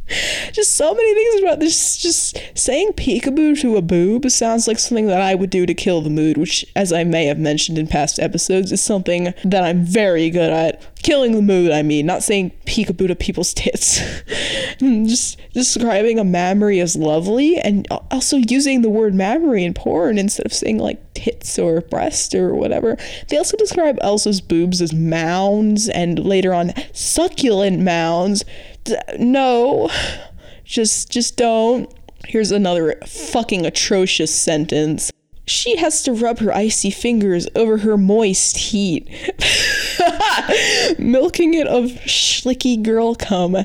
just 0.51 0.75
so 0.75 0.93
many 0.93 1.13
things 1.13 1.41
about 1.41 1.59
this. 1.59 1.97
Just 1.97 2.41
saying 2.55 2.93
peekaboo 2.93 3.59
to 3.61 3.77
a 3.77 3.81
boob 3.81 4.29
sounds 4.29 4.67
like 4.67 4.79
something 4.79 5.07
that 5.07 5.21
I 5.21 5.35
would 5.35 5.49
do 5.49 5.65
to 5.65 5.73
kill 5.73 6.01
the 6.01 6.09
mood, 6.09 6.37
which, 6.37 6.65
as 6.75 6.91
I 6.91 7.03
may 7.03 7.25
have 7.25 7.39
mentioned 7.39 7.77
in 7.77 7.87
past 7.87 8.19
episodes, 8.19 8.71
is 8.71 8.81
something 8.81 9.33
that 9.43 9.63
I'm 9.63 9.83
very 9.83 10.29
good 10.29 10.51
at. 10.51 10.81
Killing 11.01 11.31
the 11.33 11.41
mood, 11.41 11.71
I 11.71 11.81
mean, 11.81 12.05
not 12.05 12.23
saying 12.23 12.51
peekaboo 12.65 13.07
to 13.07 13.15
people's 13.15 13.53
tits. 13.59 14.01
just 14.79 15.37
describing 15.53 16.19
a 16.19 16.23
mammary 16.23 16.79
as 16.79 16.95
lovely 16.95 17.57
and 17.57 17.87
also 18.11 18.37
using 18.37 18.81
the 18.81 18.89
word 18.89 19.13
mammary 19.13 19.63
in 19.63 19.73
porn 19.73 20.17
instead 20.17 20.45
of 20.45 20.53
saying 20.53 20.77
like 20.77 21.13
tits 21.13 21.59
or 21.59 21.81
breast 21.81 22.33
or 22.33 22.53
whatever. 22.55 22.97
They 23.27 23.37
also 23.37 23.57
describe 23.57 23.97
Elsa's 24.01 24.41
boobs 24.41 24.81
as 24.81 24.93
mounds 24.93 25.89
and 25.89 26.19
later 26.19 26.53
on 26.53 26.73
succulent 26.93 27.79
mounds 27.79 28.43
no. 29.17 29.89
Just 30.63 31.11
just 31.11 31.35
don't. 31.35 31.91
Here's 32.27 32.51
another 32.51 32.95
fucking 33.05 33.65
atrocious 33.65 34.33
sentence. 34.33 35.11
She 35.47 35.77
has 35.77 36.03
to 36.03 36.13
rub 36.13 36.37
her 36.39 36.53
icy 36.53 36.91
fingers 36.91 37.47
over 37.55 37.77
her 37.77 37.97
moist 37.97 38.55
heat, 38.55 39.07
milking 40.99 41.55
it 41.55 41.65
of 41.65 41.85
schlicky 42.05 42.81
girl 42.81 43.15
cum, 43.15 43.57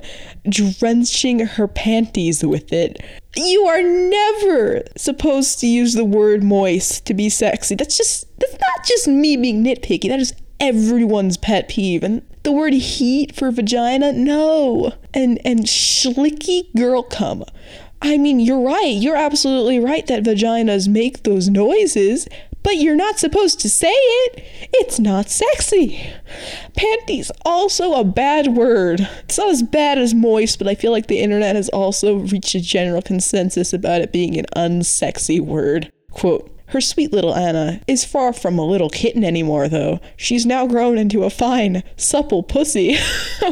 drenching 0.49 1.40
her 1.40 1.68
panties 1.68 2.42
with 2.42 2.73
it. 2.73 3.04
You 3.37 3.66
are 3.66 3.83
never 3.83 4.85
supposed 4.97 5.61
to 5.61 5.66
use 5.66 5.92
the 5.92 6.06
word 6.06 6.42
moist 6.42 7.04
to 7.04 7.12
be 7.12 7.28
sexy. 7.28 7.75
That's 7.75 7.99
just, 7.99 8.35
that's 8.38 8.52
not 8.54 8.87
just 8.87 9.06
me 9.06 9.37
being 9.37 9.62
nitpicky. 9.62 10.09
That 10.09 10.21
is 10.21 10.33
everyone's 10.59 11.37
pet 11.37 11.68
peeve. 11.68 12.02
And 12.02 12.23
the 12.44 12.52
word 12.52 12.73
heat 12.73 13.37
for 13.37 13.50
vagina, 13.50 14.12
no. 14.12 14.94
And 15.14 15.40
and 15.44 15.61
schlicky 15.61 16.75
girl 16.76 17.02
cum. 17.02 17.44
I 18.02 18.18
mean, 18.18 18.38
you're 18.38 18.61
right. 18.61 18.94
You're 18.94 19.16
absolutely 19.16 19.79
right 19.79 20.07
that 20.09 20.24
vaginas 20.24 20.88
make 20.88 21.22
those 21.22 21.48
noises, 21.48 22.29
but 22.62 22.77
you're 22.77 22.96
not 22.96 23.18
supposed 23.18 23.61
to 23.61 23.70
say 23.70 23.92
it. 23.92 24.44
It's 24.74 24.98
not 24.98 25.31
sexy. 25.31 26.05
Panties, 26.77 27.31
also 27.46 27.94
a 27.94 28.05
bad 28.05 28.48
word. 28.48 29.09
It's 29.20 29.38
not 29.38 29.50
as 29.50 29.62
bad 29.62 29.98
as 29.98 30.12
moist, 30.12 30.59
but 30.59 30.68
I 30.68 30.74
feel 30.74 30.92
like 30.92 31.07
the 31.07 31.20
internet 31.20 31.57
has 31.57 31.68
also 31.70 32.16
reached 32.16 32.55
a 32.55 32.61
general 32.61 33.00
consensus 33.00 33.72
about 33.72 34.03
it 34.03 34.12
being 34.12 34.38
an 34.38 34.46
unsexy 34.57 35.40
word. 35.40 35.90
Quote, 36.11 36.53
her 36.74 36.80
sweet 36.80 37.12
little 37.12 37.34
Anna 37.34 37.80
is 37.87 38.04
far 38.04 38.32
from 38.32 38.58
a 38.58 38.66
little 38.66 38.90
kitten 38.90 39.24
anymore, 39.24 39.68
though. 39.68 40.00
She's 40.16 40.44
now 40.44 40.66
grown 40.66 40.98
into 40.98 41.22
a 41.22 41.30
fine, 41.30 41.84
supple 41.96 42.42
pussy. 42.42 42.96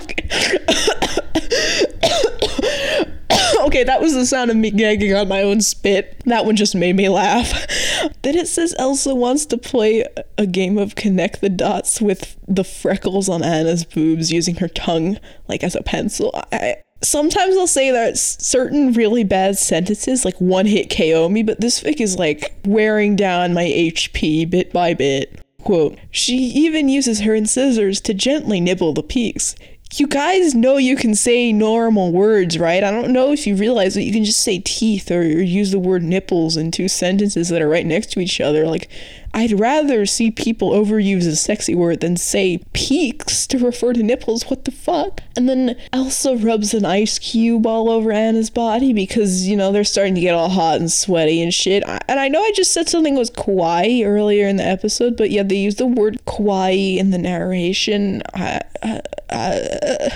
okay. 3.61 3.85
that 3.85 4.01
was 4.01 4.13
the 4.15 4.27
sound 4.27 4.51
of 4.51 4.57
me 4.57 4.73
gagging 4.73 5.15
on 5.15 5.29
my 5.29 5.43
own 5.43 5.61
spit. 5.61 6.21
That 6.27 6.45
one 6.45 6.57
just 6.57 6.75
made 6.75 6.97
me 6.97 7.09
laugh. 7.09 7.53
then 8.23 8.37
it 8.37 8.49
says 8.49 8.75
Elsa 8.77 9.15
wants 9.15 9.47
to 9.47 9.57
play 9.57 10.05
a 10.37 10.47
game 10.47 10.77
of 10.77 10.97
connect 10.97 11.41
the 11.41 11.49
dots 11.49 12.01
with 12.01 12.37
the 12.49 12.65
freckles 12.65 13.29
on 13.29 13.45
Anna's 13.45 13.85
boobs 13.85 14.33
using 14.33 14.57
her 14.57 14.69
tongue, 14.69 15.19
like 15.47 15.63
as 15.63 15.77
a 15.77 15.83
pencil. 15.83 16.33
I, 16.53 16.83
sometimes 17.03 17.57
I'll 17.57 17.67
say 17.67 17.91
that 17.91 18.17
certain 18.17 18.93
really 18.93 19.25
bad 19.25 19.59
sentences 19.59 20.25
like 20.25 20.41
one 20.41 20.67
hit 20.67 20.95
KO 20.95 21.29
me, 21.29 21.43
but 21.43 21.61
this 21.61 21.83
fic 21.83 22.01
is 22.01 22.19
like 22.19 22.55
wearing 22.65 23.17
down 23.17 23.55
my 23.55 23.65
HP 23.65 24.49
bit 24.49 24.73
by 24.73 24.95
bit. 24.95 25.41
Quote, 25.63 25.99
she 26.11 26.37
even 26.37 26.89
uses 26.89 27.21
her 27.21 27.35
incisors 27.35 28.01
to 28.03 28.15
gently 28.15 28.61
nibble 28.61 28.93
the 28.93 29.03
peaks. 29.03 29.55
You 29.95 30.07
guys 30.07 30.55
know 30.55 30.79
you 30.79 30.97
can 30.97 31.15
say 31.15 31.53
normal 31.53 32.13
words, 32.13 32.59
right? 32.59 32.83
I 32.83 32.91
don't 32.91 33.13
know 33.13 33.31
if 33.31 33.47
you 33.47 33.55
realize 33.55 33.95
that 33.95 34.03
you 34.03 34.13
can 34.13 34.25
just 34.25 34.43
say 34.43 34.59
teeth 34.59 35.11
or 35.11 35.23
use 35.23 35.71
the 35.71 35.79
word 35.79 36.03
nipples 36.03 36.57
in 36.57 36.71
two 36.71 36.89
sentences 36.89 37.51
that 37.51 37.61
are 37.61 37.69
right 37.69 37.85
next 37.85 38.11
to 38.13 38.21
each 38.21 38.41
other. 38.41 38.67
Like, 38.67 38.89
I'd 39.35 39.59
rather 39.59 40.05
see 40.05 40.31
people 40.31 40.71
overuse 40.71 41.27
a 41.27 41.37
sexy 41.37 41.75
word 41.75 42.01
than 42.01 42.17
say 42.17 42.59
peaks 42.75 43.47
to 43.47 43.59
refer 43.59 43.95
to 43.95 44.03
nipples. 44.03 44.45
What 44.51 44.67
the 44.67 44.71
fuck? 44.71 45.23
And 45.37 45.49
then 45.49 45.77
Elsa 45.93 46.37
rubs 46.37 46.75
an 46.75 46.85
ice 46.85 47.19
cube 47.19 47.67
all 47.67 47.89
over 47.89 48.13
Anna's 48.13 48.51
body 48.51 48.93
because, 48.93 49.49
you 49.49 49.57
know, 49.57 49.73
they're 49.73 49.85
starting 49.85 50.15
to 50.17 50.21
get 50.21 50.35
all 50.35 50.51
hot 50.51 50.81
and 50.81 50.93
sweaty 50.93 51.43
and 51.43 51.53
shit. 51.53 51.83
And 51.87 52.21
I 52.21 52.29
know 52.29 52.43
I 52.43 52.53
just 52.55 52.73
said 52.73 52.89
something 52.89 53.15
was 53.17 53.31
kawaii 53.31 54.05
earlier 54.05 54.47
in 54.47 54.57
the 54.57 54.67
episode, 54.67 55.17
but 55.17 55.31
yeah, 55.31 55.43
they 55.43 55.57
use 55.57 55.77
the 55.77 55.87
word 55.87 56.19
kawaii 56.27 56.99
in 56.99 57.11
the 57.11 57.19
narration. 57.19 58.23
Uh, 58.35 58.61
uh, 58.83 59.01
uh, 59.31 60.11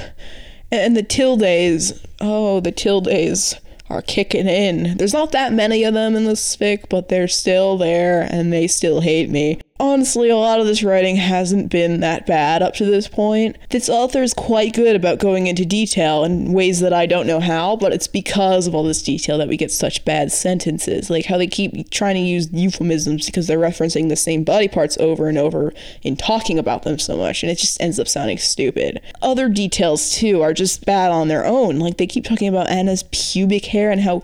and 0.71 0.97
the 0.97 1.03
tildes. 1.03 2.05
Oh, 2.21 2.61
the 2.61 2.73
tildes 2.73 3.59
are 3.89 4.03
kicking 4.03 4.47
in. 4.47 4.97
There's 4.97 5.13
not 5.13 5.33
that 5.33 5.53
many 5.53 5.85
of 5.85 5.95
them 5.95 6.17
in 6.17 6.25
this 6.25 6.57
fic, 6.57 6.89
but 6.89 7.09
they're 7.09 7.29
still 7.29 7.79
there 7.79 8.23
and 8.23 8.53
they 8.53 8.67
still 8.67 9.01
hate 9.01 9.31
me 9.31 9.61
honestly, 9.79 10.29
a 10.29 10.37
lot 10.37 10.61
of 10.61 10.67
this 10.67 10.83
writing 10.83 11.17
hasn't 11.17 11.71
been 11.71 12.01
that 12.01 12.27
bad 12.27 12.63
up 12.63 12.75
to 12.75 12.85
this 12.85 13.09
point. 13.09 13.57
This 13.71 13.89
author 13.89 14.23
is 14.23 14.35
quite 14.35 14.75
good 14.75 14.97
about 14.97 15.19
going 15.19 15.47
into 15.47 15.65
detail 15.65 16.25
in 16.25 16.53
ways 16.53 16.81
that 16.81 16.93
I 16.93 17.07
don't 17.07 17.27
know 17.27 17.41
how, 17.41 17.77
but 17.77 17.93
it's 17.93 18.07
because 18.07 18.67
of 18.67 18.75
all 18.75 18.85
this 18.85 19.03
detail 19.03 19.39
that 19.39 19.49
we 19.49 19.57
get 19.57 19.71
such 19.71 20.05
bad 20.05 20.33
sentences. 20.33 21.11
Like 21.11 21.27
how 21.27 21.39
they 21.39 21.47
keep 21.47 21.91
trying 21.91 22.15
to 22.15 22.21
use 22.21 22.53
euphemisms 22.53 23.27
because 23.27 23.47
they're 23.47 23.59
referencing 23.59 24.09
the 24.09 24.17
same 24.17 24.45
body 24.45 24.69
parts 24.69 24.97
over 24.99 25.29
and 25.29 25.39
over 25.39 25.73
in 26.03 26.17
talking 26.17 26.59
about 26.59 26.83
them 26.83 26.99
so 26.99 27.17
much, 27.17 27.43
and 27.43 27.51
it 27.51 27.59
just 27.59 27.81
ends 27.81 27.99
up 27.99 28.09
sounding 28.09 28.39
stupid. 28.39 29.01
Other 29.23 29.49
details, 29.49 30.11
too, 30.11 30.43
are 30.43 30.53
just 30.53 30.87
bad 30.87 31.11
on 31.11 31.29
their 31.29 31.45
own. 31.45 31.79
Like 31.79 31.97
they 31.97 32.07
keep 32.07 32.25
talking 32.25 32.49
about 32.49 32.69
Anna's 32.69 33.05
pubic 33.13 33.67
hair 33.67 33.91
and 33.91 34.01
how 34.01 34.23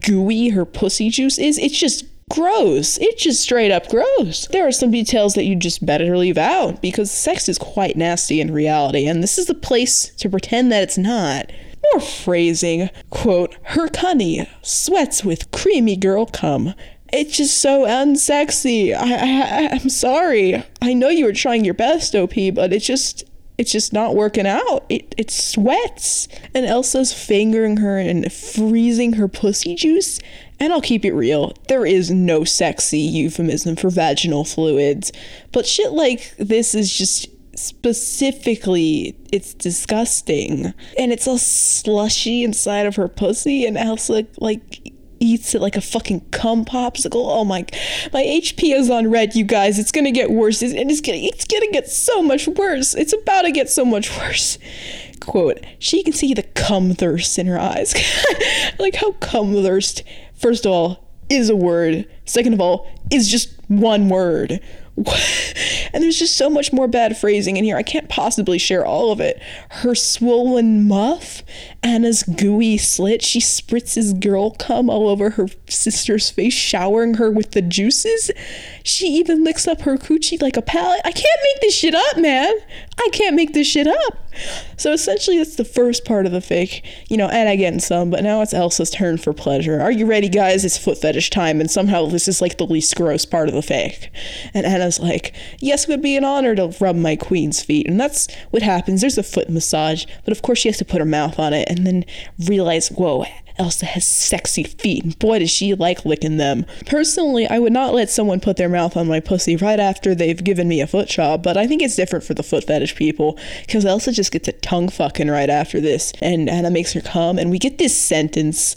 gooey 0.00 0.50
her 0.50 0.64
pussy 0.64 1.10
juice 1.10 1.38
is. 1.38 1.58
It's 1.58 1.78
just 1.78 2.04
gross. 2.30 2.98
It's 2.98 3.22
just 3.22 3.40
straight 3.40 3.70
up 3.70 3.88
gross. 3.88 4.46
There 4.48 4.66
are 4.66 4.72
some 4.72 4.90
details 4.90 5.34
that 5.34 5.44
you 5.44 5.56
just 5.56 5.84
better 5.84 6.16
leave 6.16 6.38
out 6.38 6.82
because 6.82 7.10
sex 7.10 7.48
is 7.48 7.58
quite 7.58 7.96
nasty 7.96 8.40
in 8.40 8.52
reality, 8.52 9.06
and 9.06 9.22
this 9.22 9.38
is 9.38 9.46
the 9.46 9.54
place 9.54 10.10
to 10.16 10.28
pretend 10.28 10.72
that 10.72 10.82
it's 10.82 10.98
not. 10.98 11.50
More 11.92 12.00
phrasing. 12.00 12.90
Quote, 13.10 13.56
her 13.62 13.86
cunny 13.88 14.48
sweats 14.62 15.24
with 15.24 15.50
creamy 15.52 15.96
girl 15.96 16.26
cum. 16.26 16.74
It's 17.12 17.36
just 17.36 17.60
so 17.60 17.84
unsexy. 17.84 18.92
I, 18.92 19.14
I, 19.14 19.68
I'm 19.72 19.88
sorry. 19.88 20.64
I 20.82 20.92
know 20.94 21.08
you 21.08 21.24
were 21.24 21.32
trying 21.32 21.64
your 21.64 21.74
best, 21.74 22.14
OP, 22.16 22.34
but 22.54 22.72
it's 22.72 22.86
just 22.86 23.24
it's 23.58 23.72
just 23.72 23.92
not 23.92 24.14
working 24.16 24.46
out. 24.46 24.84
It 24.88 25.14
it 25.16 25.30
sweats. 25.30 26.28
And 26.52 26.66
Elsa's 26.66 27.12
fingering 27.12 27.78
her 27.78 27.98
and 27.98 28.30
freezing 28.32 29.14
her 29.14 29.28
pussy 29.28 29.76
juice. 29.76 30.18
And 30.58 30.72
I'll 30.72 30.80
keep 30.80 31.04
it 31.04 31.12
real, 31.12 31.52
there 31.68 31.84
is 31.84 32.10
no 32.10 32.44
sexy 32.44 32.98
euphemism 32.98 33.76
for 33.76 33.90
vaginal 33.90 34.44
fluids, 34.44 35.12
but 35.52 35.66
shit 35.66 35.92
like 35.92 36.34
this 36.38 36.74
is 36.74 36.96
just 36.96 37.28
specifically 37.58 39.16
it's 39.32 39.54
disgusting 39.54 40.74
and 40.98 41.10
it's 41.10 41.26
all 41.26 41.38
slushy 41.38 42.44
inside 42.44 42.84
of 42.84 42.96
her 42.96 43.08
pussy 43.08 43.64
and 43.64 43.78
Elsa 43.78 44.26
like 44.38 44.92
eats 45.20 45.54
it 45.54 45.62
like 45.62 45.76
a 45.76 45.80
fucking 45.80 46.20
cum 46.30 46.64
popsicle. 46.64 47.24
Oh 47.26 47.44
my, 47.44 47.64
my 48.12 48.22
HP 48.22 48.74
is 48.74 48.90
on 48.90 49.10
red, 49.10 49.34
you 49.34 49.44
guys. 49.44 49.78
It's 49.78 49.92
gonna 49.92 50.12
get 50.12 50.30
worse. 50.30 50.62
It's, 50.62 50.74
it's 50.74 51.00
gonna, 51.00 51.18
it's 51.18 51.46
gonna 51.46 51.70
get 51.70 51.88
so 51.88 52.22
much 52.22 52.46
worse. 52.46 52.94
It's 52.94 53.14
about 53.14 53.42
to 53.42 53.52
get 53.52 53.70
so 53.70 53.84
much 53.84 54.14
worse 54.18 54.58
quote, 55.26 55.64
she 55.78 56.02
can 56.02 56.12
see 56.12 56.32
the 56.34 56.42
cum 56.42 56.94
thirst 56.94 57.38
in 57.38 57.46
her 57.46 57.58
eyes. 57.58 57.94
like 58.78 58.96
how 58.96 59.12
cum 59.12 59.52
thirst, 59.52 60.02
first 60.36 60.66
of 60.66 60.72
all, 60.72 61.06
is 61.28 61.48
a 61.48 61.56
word. 61.56 62.08
Second 62.24 62.52
of 62.52 62.60
all, 62.60 62.90
is 63.10 63.28
just 63.28 63.50
one 63.68 64.08
word. 64.08 64.60
and 65.92 66.02
there's 66.02 66.18
just 66.18 66.36
so 66.36 66.48
much 66.48 66.72
more 66.72 66.88
bad 66.88 67.18
phrasing 67.18 67.58
in 67.58 67.64
here. 67.64 67.76
I 67.76 67.82
can't 67.82 68.08
possibly 68.08 68.56
share 68.56 68.84
all 68.84 69.12
of 69.12 69.20
it. 69.20 69.38
Her 69.68 69.94
swollen 69.94 70.88
muff, 70.88 71.42
Anna's 71.82 72.22
gooey 72.22 72.78
slit. 72.78 73.20
She 73.22 73.40
spritzes 73.40 74.18
girl 74.18 74.52
cum 74.52 74.88
all 74.88 75.08
over 75.08 75.30
her 75.30 75.48
sister's 75.68 76.30
face, 76.30 76.54
showering 76.54 77.14
her 77.14 77.30
with 77.30 77.50
the 77.50 77.60
juices. 77.60 78.30
She 78.84 79.08
even 79.08 79.44
licks 79.44 79.68
up 79.68 79.82
her 79.82 79.98
coochie 79.98 80.40
like 80.40 80.56
a 80.56 80.62
pallet. 80.62 81.00
I 81.04 81.12
can't 81.12 81.40
make 81.42 81.60
this 81.60 81.74
shit 81.74 81.94
up, 81.94 82.16
man. 82.16 82.54
I 82.98 83.08
can't 83.12 83.36
make 83.36 83.52
this 83.52 83.66
shit 83.66 83.86
up. 83.86 84.18
So 84.76 84.92
essentially, 84.92 85.38
that's 85.38 85.56
the 85.56 85.64
first 85.64 86.04
part 86.04 86.26
of 86.26 86.32
the 86.32 86.38
fic. 86.38 86.82
You 87.08 87.16
know, 87.16 87.28
and 87.28 87.48
I 87.48 87.56
get 87.56 87.80
some, 87.82 88.10
but 88.10 88.22
now 88.22 88.42
it's 88.42 88.54
Elsa's 88.54 88.90
turn 88.90 89.18
for 89.18 89.32
pleasure. 89.32 89.80
Are 89.80 89.90
you 89.90 90.06
ready, 90.06 90.28
guys? 90.28 90.64
It's 90.64 90.78
foot 90.78 90.98
fetish 90.98 91.30
time, 91.30 91.60
and 91.60 91.70
somehow 91.70 92.06
this 92.06 92.26
is 92.26 92.40
like 92.40 92.58
the 92.58 92.66
least 92.66 92.96
gross 92.96 93.24
part 93.24 93.48
of 93.48 93.54
the 93.54 93.60
fic. 93.60 94.08
And 94.54 94.66
Anna's 94.66 94.98
like, 94.98 95.34
Yes, 95.60 95.84
it 95.84 95.88
would 95.88 96.02
be 96.02 96.16
an 96.16 96.24
honor 96.24 96.54
to 96.54 96.74
rub 96.80 96.96
my 96.96 97.16
queen's 97.16 97.62
feet. 97.62 97.86
And 97.86 98.00
that's 98.00 98.32
what 98.50 98.62
happens. 98.62 99.00
There's 99.00 99.18
a 99.18 99.22
foot 99.22 99.50
massage, 99.50 100.06
but 100.24 100.32
of 100.32 100.42
course, 100.42 100.58
she 100.58 100.68
has 100.68 100.78
to 100.78 100.84
put 100.84 101.00
her 101.00 101.06
mouth 101.06 101.38
on 101.38 101.52
it 101.52 101.68
and 101.68 101.86
then 101.86 102.04
realize, 102.46 102.88
Whoa, 102.88 103.24
Elsa 103.58 103.86
has 103.86 104.06
sexy 104.06 104.62
feet, 104.62 105.04
and 105.04 105.18
boy, 105.18 105.38
does 105.38 105.50
she 105.50 105.74
like 105.74 106.04
licking 106.04 106.36
them. 106.36 106.66
Personally, 106.86 107.46
I 107.46 107.58
would 107.58 107.72
not 107.72 107.94
let 107.94 108.10
someone 108.10 108.40
put 108.40 108.56
their 108.56 108.68
mouth 108.68 108.96
on 108.96 109.06
my 109.06 109.20
pussy 109.20 109.56
right 109.56 109.80
after 109.80 110.14
they've 110.14 110.42
given 110.42 110.68
me 110.68 110.80
a 110.80 110.86
foot 110.86 111.08
job, 111.08 111.42
but 111.42 111.56
I 111.56 111.66
think 111.66 111.82
it's 111.82 111.96
different 111.96 112.24
for 112.24 112.34
the 112.34 112.42
foot 112.42 112.64
fetish 112.64 112.96
people, 112.96 113.38
because 113.66 113.84
Elsa 113.84 114.12
just 114.12 114.32
gets 114.32 114.48
a 114.48 114.52
tongue 114.52 114.88
fucking 114.88 115.28
right 115.28 115.50
after 115.50 115.80
this, 115.80 116.12
and 116.20 116.48
Anna 116.48 116.70
makes 116.70 116.92
her 116.92 117.00
come, 117.00 117.38
and 117.38 117.50
we 117.50 117.58
get 117.58 117.78
this 117.78 117.96
sentence 117.96 118.76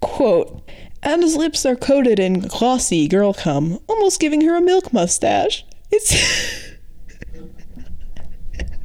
quote, 0.00 0.62
Anna's 1.02 1.36
lips 1.36 1.64
are 1.64 1.76
coated 1.76 2.18
in 2.18 2.40
glossy 2.40 3.08
girl 3.08 3.32
cum, 3.32 3.78
almost 3.86 4.20
giving 4.20 4.42
her 4.42 4.56
a 4.56 4.60
milk 4.60 4.92
mustache. 4.92 5.64
It's. 5.90 6.12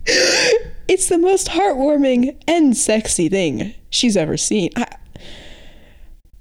it's 0.87 1.09
the 1.09 1.17
most 1.17 1.47
heartwarming 1.47 2.41
and 2.47 2.77
sexy 2.77 3.27
thing 3.27 3.73
she's 3.89 4.15
ever 4.15 4.37
seen. 4.37 4.69
I, 4.75 4.94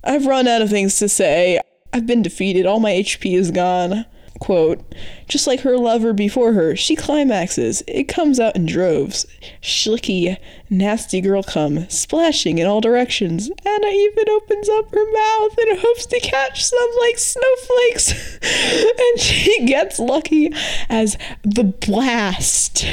I've 0.04 0.26
run 0.26 0.46
out 0.46 0.62
of 0.62 0.70
things 0.70 0.98
to 0.98 1.08
say. 1.08 1.60
I've 1.92 2.06
been 2.06 2.22
defeated. 2.22 2.66
All 2.66 2.80
my 2.80 2.92
HP 2.92 3.36
is 3.36 3.50
gone. 3.50 4.04
Quote, 4.40 4.82
just 5.28 5.46
like 5.46 5.60
her 5.60 5.78
lover 5.78 6.12
before 6.12 6.52
her, 6.54 6.74
she 6.74 6.96
climaxes. 6.96 7.82
It 7.86 8.08
comes 8.08 8.40
out 8.40 8.56
in 8.56 8.66
droves. 8.66 9.26
Schlicky, 9.62 10.36
nasty 10.68 11.20
girl 11.20 11.44
come, 11.44 11.88
splashing 11.88 12.58
in 12.58 12.66
all 12.66 12.80
directions. 12.80 13.48
Anna 13.64 13.86
even 13.86 14.28
opens 14.28 14.68
up 14.68 14.92
her 14.92 15.12
mouth 15.12 15.56
and 15.58 15.78
hopes 15.78 16.06
to 16.06 16.20
catch 16.20 16.64
some 16.64 16.88
like 17.00 17.16
snowflakes. 17.16 18.38
and 18.98 19.20
she 19.20 19.64
gets 19.66 20.00
lucky 20.00 20.52
as 20.88 21.16
the 21.42 21.64
blast 21.64 22.84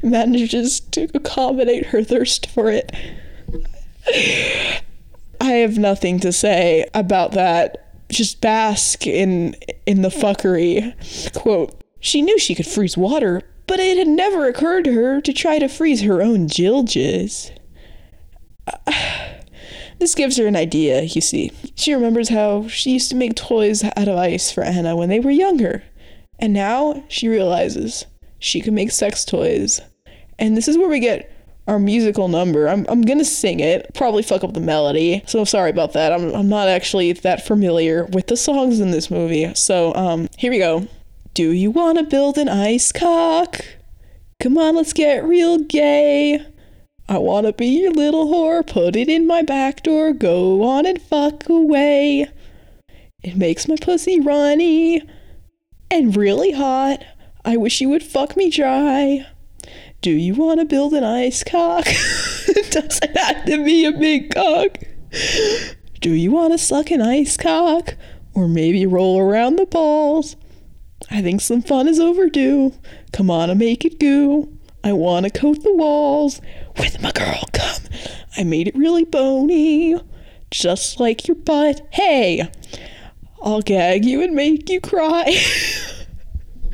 manages 0.00 0.78
to 0.80 1.08
accommodate 1.12 1.86
her 1.86 2.04
thirst 2.04 2.46
for 2.46 2.70
it. 2.70 2.92
I 5.44 5.56
have 5.56 5.76
nothing 5.76 6.20
to 6.20 6.32
say 6.32 6.86
about 6.94 7.32
that. 7.32 8.08
Just 8.10 8.40
bask 8.40 9.06
in 9.06 9.54
in 9.84 10.00
the 10.00 10.08
fuckery. 10.08 10.94
Quote, 11.34 11.78
she 12.00 12.22
knew 12.22 12.38
she 12.38 12.54
could 12.54 12.66
freeze 12.66 12.96
water, 12.96 13.42
but 13.66 13.78
it 13.78 13.98
had 13.98 14.08
never 14.08 14.48
occurred 14.48 14.84
to 14.84 14.92
her 14.92 15.20
to 15.20 15.32
try 15.34 15.58
to 15.58 15.68
freeze 15.68 16.00
her 16.00 16.22
own 16.22 16.48
jilges. 16.48 17.50
this 19.98 20.14
gives 20.14 20.38
her 20.38 20.46
an 20.46 20.56
idea, 20.56 21.02
you 21.02 21.20
see. 21.20 21.52
She 21.74 21.92
remembers 21.92 22.30
how 22.30 22.66
she 22.68 22.92
used 22.92 23.10
to 23.10 23.16
make 23.16 23.34
toys 23.34 23.84
out 23.84 24.08
of 24.08 24.16
ice 24.16 24.50
for 24.50 24.64
Anna 24.64 24.96
when 24.96 25.10
they 25.10 25.20
were 25.20 25.30
younger. 25.30 25.82
And 26.38 26.54
now 26.54 27.04
she 27.08 27.28
realizes 27.28 28.06
she 28.38 28.62
can 28.62 28.74
make 28.74 28.90
sex 28.90 29.26
toys. 29.26 29.82
And 30.38 30.56
this 30.56 30.68
is 30.68 30.78
where 30.78 30.88
we 30.88 31.00
get 31.00 31.30
our 31.66 31.78
musical 31.78 32.28
number. 32.28 32.68
I'm, 32.68 32.84
I'm 32.88 33.02
gonna 33.02 33.24
sing 33.24 33.60
it, 33.60 33.92
probably 33.94 34.22
fuck 34.22 34.44
up 34.44 34.52
the 34.54 34.60
melody. 34.60 35.22
So 35.26 35.44
sorry 35.44 35.70
about 35.70 35.92
that. 35.94 36.12
I'm, 36.12 36.34
I'm 36.34 36.48
not 36.48 36.68
actually 36.68 37.12
that 37.12 37.46
familiar 37.46 38.04
with 38.06 38.26
the 38.26 38.36
songs 38.36 38.80
in 38.80 38.90
this 38.90 39.10
movie. 39.10 39.54
So 39.54 39.94
um, 39.94 40.28
here 40.36 40.50
we 40.50 40.58
go. 40.58 40.86
Do 41.32 41.50
you 41.50 41.70
wanna 41.70 42.04
build 42.04 42.38
an 42.38 42.48
ice 42.48 42.92
cock? 42.92 43.60
Come 44.40 44.58
on, 44.58 44.76
let's 44.76 44.92
get 44.92 45.24
real 45.24 45.58
gay. 45.58 46.44
I 47.08 47.18
wanna 47.18 47.52
be 47.52 47.66
your 47.66 47.92
little 47.92 48.26
whore, 48.26 48.66
put 48.66 48.96
it 48.96 49.08
in 49.08 49.26
my 49.26 49.42
back 49.42 49.82
door, 49.82 50.12
go 50.12 50.62
on 50.62 50.86
and 50.86 51.00
fuck 51.00 51.48
away. 51.48 52.28
It 53.22 53.36
makes 53.36 53.66
my 53.68 53.76
pussy 53.80 54.20
runny 54.20 55.02
and 55.90 56.14
really 56.14 56.52
hot. 56.52 57.02
I 57.42 57.56
wish 57.56 57.80
you 57.80 57.88
would 57.88 58.02
fuck 58.02 58.36
me 58.36 58.50
dry. 58.50 59.26
Do 60.04 60.10
you 60.10 60.34
want 60.34 60.60
to 60.60 60.66
build 60.66 60.92
an 60.92 61.02
ice 61.02 61.42
cock? 61.42 61.86
it 61.88 62.70
doesn't 62.70 63.16
have 63.16 63.46
to 63.46 63.64
be 63.64 63.86
a 63.86 63.92
big 63.92 64.34
cock. 64.34 64.76
Do 66.02 66.12
you 66.12 66.30
want 66.30 66.52
to 66.52 66.58
suck 66.58 66.90
an 66.90 67.00
ice 67.00 67.38
cock? 67.38 67.94
Or 68.34 68.46
maybe 68.46 68.84
roll 68.84 69.18
around 69.18 69.56
the 69.56 69.64
balls? 69.64 70.36
I 71.10 71.22
think 71.22 71.40
some 71.40 71.62
fun 71.62 71.88
is 71.88 71.98
overdue. 71.98 72.74
Come 73.14 73.30
on 73.30 73.48
and 73.48 73.58
make 73.58 73.86
it 73.86 73.98
goo. 73.98 74.54
I 74.84 74.92
want 74.92 75.24
to 75.24 75.30
coat 75.30 75.62
the 75.62 75.72
walls 75.72 76.38
with 76.76 77.00
my 77.00 77.10
girl 77.10 77.40
cum. 77.54 77.84
I 78.36 78.44
made 78.44 78.68
it 78.68 78.76
really 78.76 79.04
bony, 79.04 79.96
just 80.50 81.00
like 81.00 81.26
your 81.26 81.36
butt. 81.36 81.80
Hey, 81.92 82.46
I'll 83.42 83.62
gag 83.62 84.04
you 84.04 84.22
and 84.22 84.34
make 84.34 84.68
you 84.68 84.82
cry. 84.82 85.34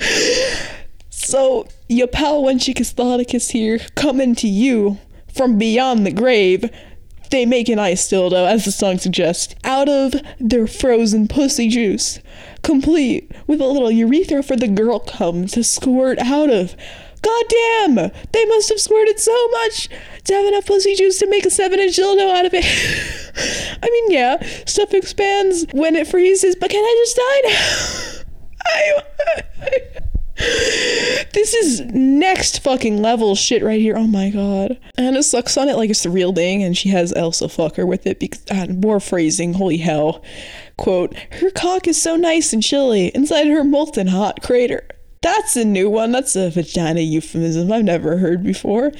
so 1.10 1.68
your 1.90 2.06
pal 2.06 2.42
Wenchicus 2.42 2.94
Thoticus 2.94 3.50
here, 3.50 3.80
coming 3.96 4.36
to 4.36 4.46
you 4.46 4.98
from 5.34 5.58
beyond 5.58 6.06
the 6.06 6.12
grave. 6.12 6.70
They 7.30 7.44
make 7.44 7.68
an 7.68 7.80
ice 7.80 8.08
dildo, 8.08 8.48
as 8.48 8.64
the 8.64 8.72
song 8.72 8.98
suggests, 8.98 9.54
out 9.64 9.88
of 9.88 10.14
their 10.38 10.68
frozen 10.68 11.26
pussy 11.26 11.68
juice, 11.68 12.20
complete 12.62 13.30
with 13.48 13.60
a 13.60 13.66
little 13.66 13.90
urethra 13.90 14.42
for 14.42 14.56
the 14.56 14.68
girl 14.68 15.00
cum 15.00 15.46
to 15.48 15.64
squirt 15.64 16.18
out 16.20 16.50
of. 16.50 16.76
God 17.22 17.44
damn! 17.48 17.94
They 18.32 18.44
must 18.46 18.68
have 18.70 18.80
squirted 18.80 19.18
so 19.18 19.48
much 19.48 19.88
to 20.24 20.34
have 20.34 20.46
enough 20.46 20.66
pussy 20.66 20.94
juice 20.94 21.18
to 21.18 21.26
make 21.26 21.44
a 21.44 21.50
7 21.50 21.78
inch 21.78 21.96
dildo 21.96 22.30
out 22.30 22.46
of 22.46 22.52
it. 22.54 22.64
I 23.82 23.90
mean, 23.90 24.10
yeah, 24.12 24.40
stuff 24.64 24.94
expands 24.94 25.66
when 25.72 25.96
it 25.96 26.06
freezes, 26.06 26.54
but 26.54 26.70
can 26.70 26.82
I 26.82 27.04
just 27.04 27.16
die 27.16 27.40
now? 27.44 28.24
I. 30.06 30.09
this 31.32 31.54
is 31.54 31.80
next 31.92 32.62
fucking 32.62 33.00
level 33.02 33.34
shit 33.34 33.62
right 33.62 33.80
here. 33.80 33.96
Oh 33.96 34.06
my 34.06 34.30
god. 34.30 34.78
Anna 34.96 35.22
sucks 35.22 35.56
on 35.56 35.68
it 35.68 35.76
like 35.76 35.90
it's 35.90 36.02
the 36.02 36.10
real 36.10 36.32
thing, 36.32 36.62
and 36.62 36.76
she 36.76 36.88
has 36.88 37.12
Elsa 37.12 37.48
fuck 37.48 37.76
her 37.76 37.86
with 37.86 38.06
it 38.06 38.18
because 38.18 38.42
uh, 38.50 38.66
more 38.68 39.00
phrasing. 39.00 39.54
Holy 39.54 39.78
hell. 39.78 40.22
Quote, 40.76 41.14
her 41.32 41.50
cock 41.50 41.86
is 41.86 42.00
so 42.00 42.16
nice 42.16 42.52
and 42.52 42.62
chilly 42.62 43.08
inside 43.08 43.46
her 43.48 43.64
molten 43.64 44.08
hot 44.08 44.42
crater. 44.42 44.86
That's 45.22 45.56
a 45.56 45.64
new 45.64 45.90
one. 45.90 46.12
That's 46.12 46.34
a 46.36 46.50
vagina 46.50 47.00
euphemism 47.00 47.70
I've 47.70 47.84
never 47.84 48.16
heard 48.16 48.42
before. 48.42 48.92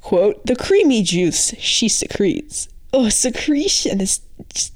Quote, 0.00 0.46
the 0.46 0.54
creamy 0.54 1.02
juice 1.02 1.54
she 1.58 1.88
secretes. 1.88 2.68
Oh, 2.92 3.08
secretion 3.08 4.00
is. 4.00 4.20
Just, 4.54 4.74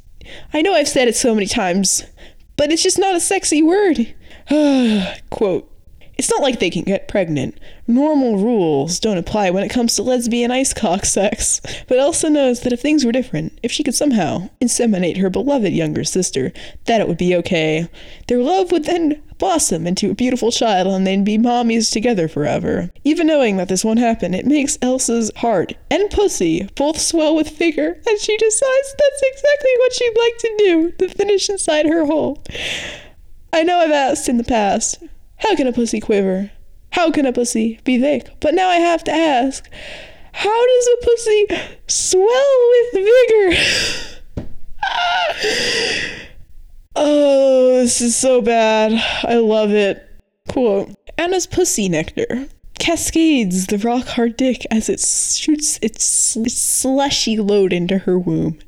I 0.53 0.62
know 0.62 0.75
I've 0.75 0.88
said 0.88 1.09
it 1.09 1.17
so 1.17 1.35
many 1.35 1.47
times, 1.47 2.05
but 2.57 2.73
it's 2.73 2.83
just 2.83 2.99
not 2.99 3.15
a 3.15 3.21
sexy 3.21 3.62
word. 3.62 4.15
Quote, 5.31 5.71
it's 6.22 6.30
not 6.30 6.40
like 6.40 6.61
they 6.61 6.70
can 6.70 6.85
get 6.85 7.08
pregnant. 7.08 7.58
Normal 7.88 8.38
rules 8.38 9.00
don't 9.00 9.18
apply 9.18 9.50
when 9.50 9.64
it 9.64 9.70
comes 9.70 9.96
to 9.96 10.04
lesbian 10.04 10.52
ice 10.52 10.72
cock 10.72 11.04
sex. 11.04 11.61
But 11.88 11.98
Elsa 11.98 12.30
knows 12.30 12.61
that 12.61 12.72
if 12.72 12.80
things 12.80 13.04
were 13.04 13.11
different, 13.11 13.58
if 13.64 13.72
she 13.72 13.82
could 13.82 13.96
somehow 13.96 14.48
inseminate 14.61 15.16
her 15.16 15.28
beloved 15.28 15.72
younger 15.72 16.04
sister, 16.04 16.52
that 16.85 17.00
it 17.00 17.08
would 17.08 17.18
be 17.18 17.35
okay. 17.35 17.88
Their 18.28 18.38
love 18.38 18.70
would 18.70 18.85
then 18.85 19.20
blossom 19.38 19.85
into 19.85 20.12
a 20.12 20.14
beautiful 20.14 20.52
child 20.52 20.87
and 20.87 21.04
they'd 21.04 21.24
be 21.24 21.38
mommies 21.38 21.90
together 21.90 22.28
forever. 22.28 22.92
Even 23.02 23.26
knowing 23.26 23.56
that 23.56 23.68
this 23.68 23.85
won't 23.85 23.98
happen, 23.98 24.32
it 24.32 24.46
makes 24.46 24.78
Elsa's 24.80 25.32
heart 25.38 25.72
and 25.90 26.08
pussy 26.08 26.68
both 26.76 27.00
swell 27.00 27.35
with 27.35 27.58
vigor, 27.58 28.00
and 28.06 28.20
she 28.20 28.37
decides 28.37 28.94
that's 28.96 29.22
exactly 29.24 29.70
what 29.78 29.92
she'd 29.92 30.18
like 30.20 30.38
to 30.38 30.54
do 30.58 30.92
to 31.00 31.08
finish 31.08 31.50
inside 31.50 31.87
her 31.87 32.06
hole. 32.06 32.44
I 33.52 33.64
know 33.64 33.78
I've 33.78 33.90
asked 33.90 34.28
in 34.28 34.37
the 34.37 34.44
past, 34.44 35.02
how 35.42 35.57
can 35.57 35.66
a 35.66 35.72
pussy 35.72 35.98
quiver? 35.98 36.50
How 36.92 37.11
can 37.11 37.26
a 37.26 37.33
pussy 37.33 37.81
be 37.85 37.98
thick? 37.98 38.28
But 38.40 38.55
now 38.55 38.68
I 38.68 38.76
have 38.76 39.02
to 39.05 39.12
ask, 39.12 39.68
how 40.33 40.66
does 40.66 40.88
a 40.88 41.05
pussy 41.05 41.46
swell 41.88 42.70
with 42.70 42.92
vigor? 42.94 43.57
oh, 46.96 47.81
this 47.81 48.00
is 48.00 48.14
so 48.14 48.40
bad. 48.40 48.92
I 49.24 49.37
love 49.37 49.72
it. 49.72 50.09
Quote 50.48 50.94
Anna's 51.18 51.46
pussy 51.46 51.88
nectar 51.88 52.46
cascades 52.78 53.66
the 53.66 53.78
rock 53.78 54.07
hard 54.07 54.37
dick 54.37 54.64
as 54.70 54.88
it 54.88 55.00
shoots 55.00 55.78
its, 55.83 56.37
its 56.37 56.57
slushy 56.57 57.37
load 57.38 57.72
into 57.72 57.98
her 57.98 58.18
womb. 58.18 58.59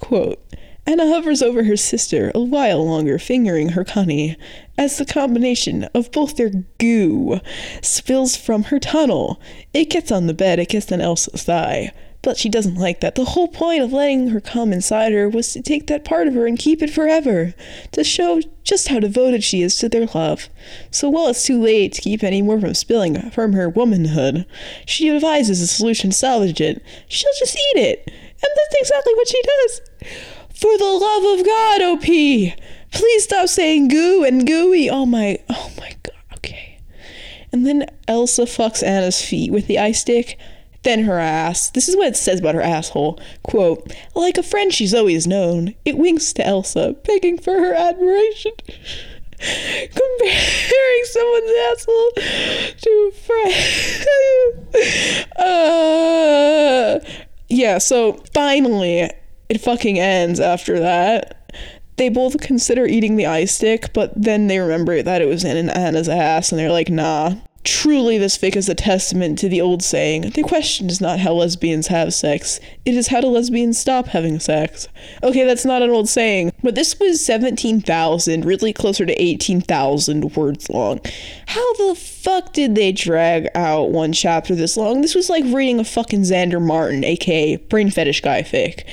Quote 0.00 0.42
Anna 0.86 1.06
hovers 1.06 1.42
over 1.42 1.64
her 1.64 1.76
sister 1.76 2.32
a 2.34 2.40
while 2.40 2.84
longer, 2.84 3.18
fingering 3.18 3.70
her 3.70 3.84
cunny, 3.84 4.36
as 4.78 4.98
the 4.98 5.04
combination 5.04 5.84
of 5.94 6.10
both 6.10 6.36
their 6.36 6.50
goo 6.78 7.40
spills 7.82 8.36
from 8.36 8.64
her 8.64 8.78
tunnel. 8.78 9.40
It 9.72 9.90
gets 9.90 10.10
on 10.10 10.26
the 10.26 10.34
bed, 10.34 10.58
it 10.58 10.70
gets 10.70 10.90
on 10.90 11.00
Elsa's 11.00 11.44
thigh. 11.44 11.92
But 12.22 12.36
she 12.36 12.50
doesn't 12.50 12.74
like 12.74 13.00
that. 13.00 13.14
The 13.14 13.24
whole 13.24 13.48
point 13.48 13.82
of 13.82 13.94
letting 13.94 14.28
her 14.28 14.40
come 14.40 14.74
inside 14.74 15.12
her 15.12 15.26
was 15.26 15.54
to 15.54 15.62
take 15.62 15.86
that 15.86 16.04
part 16.04 16.28
of 16.28 16.34
her 16.34 16.46
and 16.46 16.58
keep 16.58 16.82
it 16.82 16.90
forever, 16.90 17.54
to 17.92 18.04
show 18.04 18.42
just 18.62 18.88
how 18.88 19.00
devoted 19.00 19.42
she 19.42 19.62
is 19.62 19.78
to 19.78 19.88
their 19.88 20.06
love. 20.06 20.50
So 20.90 21.08
while 21.08 21.28
it's 21.28 21.46
too 21.46 21.60
late 21.60 21.94
to 21.94 22.02
keep 22.02 22.22
any 22.22 22.42
more 22.42 22.60
from 22.60 22.74
spilling 22.74 23.30
from 23.30 23.54
her 23.54 23.70
womanhood, 23.70 24.44
she 24.84 25.08
devises 25.08 25.62
a 25.62 25.66
solution 25.66 26.10
to 26.10 26.16
salvage 26.16 26.60
it. 26.60 26.82
She'll 27.08 27.32
just 27.38 27.56
eat 27.56 27.80
it. 27.80 28.04
And 28.06 28.50
that's 28.54 28.80
exactly 28.80 29.14
what 29.14 29.28
she 29.28 29.42
does. 29.42 29.80
For 30.60 30.76
the 30.76 30.84
love 30.84 31.38
of 31.38 31.46
God, 31.46 31.82
OP! 31.82 32.04
Please 32.92 33.24
stop 33.24 33.48
saying 33.48 33.88
goo 33.88 34.24
and 34.24 34.46
gooey. 34.46 34.90
Oh 34.90 35.06
my, 35.06 35.38
oh 35.48 35.72
my 35.78 35.94
god, 36.02 36.36
okay. 36.36 36.78
And 37.52 37.66
then 37.66 37.86
Elsa 38.06 38.42
fucks 38.42 38.82
Anna's 38.82 39.24
feet 39.24 39.52
with 39.52 39.66
the 39.66 39.78
ice 39.78 40.00
stick 40.00 40.38
then 40.82 41.04
her 41.04 41.18
ass. 41.18 41.70
This 41.70 41.88
is 41.88 41.96
what 41.96 42.08
it 42.08 42.16
says 42.16 42.40
about 42.40 42.54
her 42.54 42.62
asshole. 42.62 43.20
Quote, 43.42 43.92
like 44.14 44.38
a 44.38 44.42
friend 44.42 44.72
she's 44.72 44.94
always 44.94 45.26
known, 45.26 45.74
it 45.84 45.98
winks 45.98 46.32
to 46.34 46.46
Elsa, 46.46 46.94
begging 47.04 47.38
for 47.38 47.52
her 47.52 47.74
admiration. 47.74 48.52
Comparing 49.40 51.04
someone's 51.04 51.50
asshole 51.70 52.12
to 52.78 53.10
a 53.10 53.12
friend. 53.12 53.56
uh, 55.36 57.00
yeah, 57.48 57.78
so 57.78 58.22
finally, 58.34 59.10
it 59.50 59.60
fucking 59.60 59.98
ends 59.98 60.40
after 60.40 60.80
that. 60.80 61.52
They 61.96 62.08
both 62.08 62.40
consider 62.40 62.86
eating 62.86 63.16
the 63.16 63.26
ice 63.26 63.54
stick, 63.54 63.92
but 63.92 64.12
then 64.16 64.46
they 64.46 64.58
remember 64.58 65.02
that 65.02 65.20
it 65.20 65.28
was 65.28 65.44
in 65.44 65.68
Anna's 65.68 66.08
ass, 66.08 66.50
and 66.50 66.58
they're 66.58 66.72
like, 66.72 66.88
nah, 66.88 67.34
Truly, 67.62 68.16
this 68.16 68.38
fic 68.38 68.56
is 68.56 68.70
a 68.70 68.74
testament 68.74 69.38
to 69.40 69.48
the 69.48 69.60
old 69.60 69.82
saying 69.82 70.30
the 70.30 70.42
question 70.42 70.88
is 70.88 70.98
not 70.98 71.18
how 71.18 71.34
lesbians 71.34 71.88
have 71.88 72.14
sex, 72.14 72.58
it 72.86 72.94
is 72.94 73.08
how 73.08 73.20
do 73.20 73.26
lesbians 73.26 73.78
stop 73.78 74.06
having 74.06 74.40
sex. 74.40 74.88
Okay, 75.22 75.44
that's 75.44 75.66
not 75.66 75.82
an 75.82 75.90
old 75.90 76.08
saying, 76.08 76.52
but 76.62 76.74
this 76.74 76.98
was 76.98 77.22
17,000, 77.22 78.46
really 78.46 78.72
closer 78.72 79.04
to 79.04 79.22
18,000 79.22 80.34
words 80.34 80.70
long. 80.70 81.00
How 81.48 81.74
the 81.74 81.94
fuck 81.96 82.54
did 82.54 82.76
they 82.76 82.92
drag 82.92 83.48
out 83.54 83.90
one 83.90 84.14
chapter 84.14 84.54
this 84.54 84.78
long? 84.78 85.02
This 85.02 85.14
was 85.14 85.28
like 85.28 85.44
reading 85.44 85.80
a 85.80 85.84
fucking 85.84 86.22
Xander 86.22 86.62
Martin, 86.62 87.04
aka 87.04 87.56
Brain 87.56 87.90
Fetish 87.90 88.22
Guy 88.22 88.40
fic. 88.40 88.84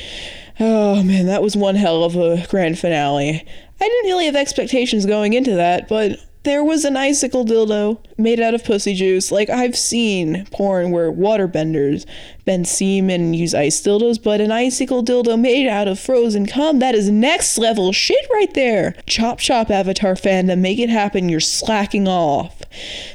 Oh 0.60 1.04
man, 1.04 1.28
that 1.28 1.44
was 1.44 1.56
one 1.56 1.76
hell 1.76 2.04
of 2.04 2.16
a 2.16 2.46
grand 2.48 2.80
finale. 2.80 3.46
I 3.80 3.88
didn't 3.88 4.10
really 4.10 4.26
have 4.26 4.36
expectations 4.36 5.06
going 5.06 5.34
into 5.34 5.56
that, 5.56 5.88
but 5.88 6.20
there 6.44 6.64
was 6.64 6.86
an 6.86 6.96
icicle 6.96 7.46
dildo 7.46 8.00
made 8.18 8.40
out 8.40 8.54
of 8.54 8.64
pussy 8.64 8.94
juice. 8.96 9.32
Like 9.32 9.50
I've 9.50 9.76
seen 9.76 10.46
porn 10.46 10.92
where 10.92 11.12
waterbenders 11.12 12.06
bend 12.46 12.68
semen 12.68 13.34
use 13.34 13.54
ice 13.54 13.82
dildos, 13.82 14.22
but 14.24 14.40
an 14.40 14.52
icicle 14.52 15.04
dildo 15.04 15.40
made 15.40 15.68
out 15.68 15.88
of 15.88 16.00
frozen 16.00 16.46
cum, 16.46 16.80
that 16.80 16.96
is 16.96 17.10
next 17.10 17.58
level 17.58 17.92
shit 17.92 18.26
right 18.32 18.54
there. 18.54 18.96
Chop 19.06 19.40
chop 19.40 19.70
Avatar 19.70 20.16
fandom, 20.16 20.60
make 20.60 20.80
it 20.80 20.90
happen, 20.90 21.30
you're 21.30 21.40
slacking 21.40 22.08
off. 22.08 22.57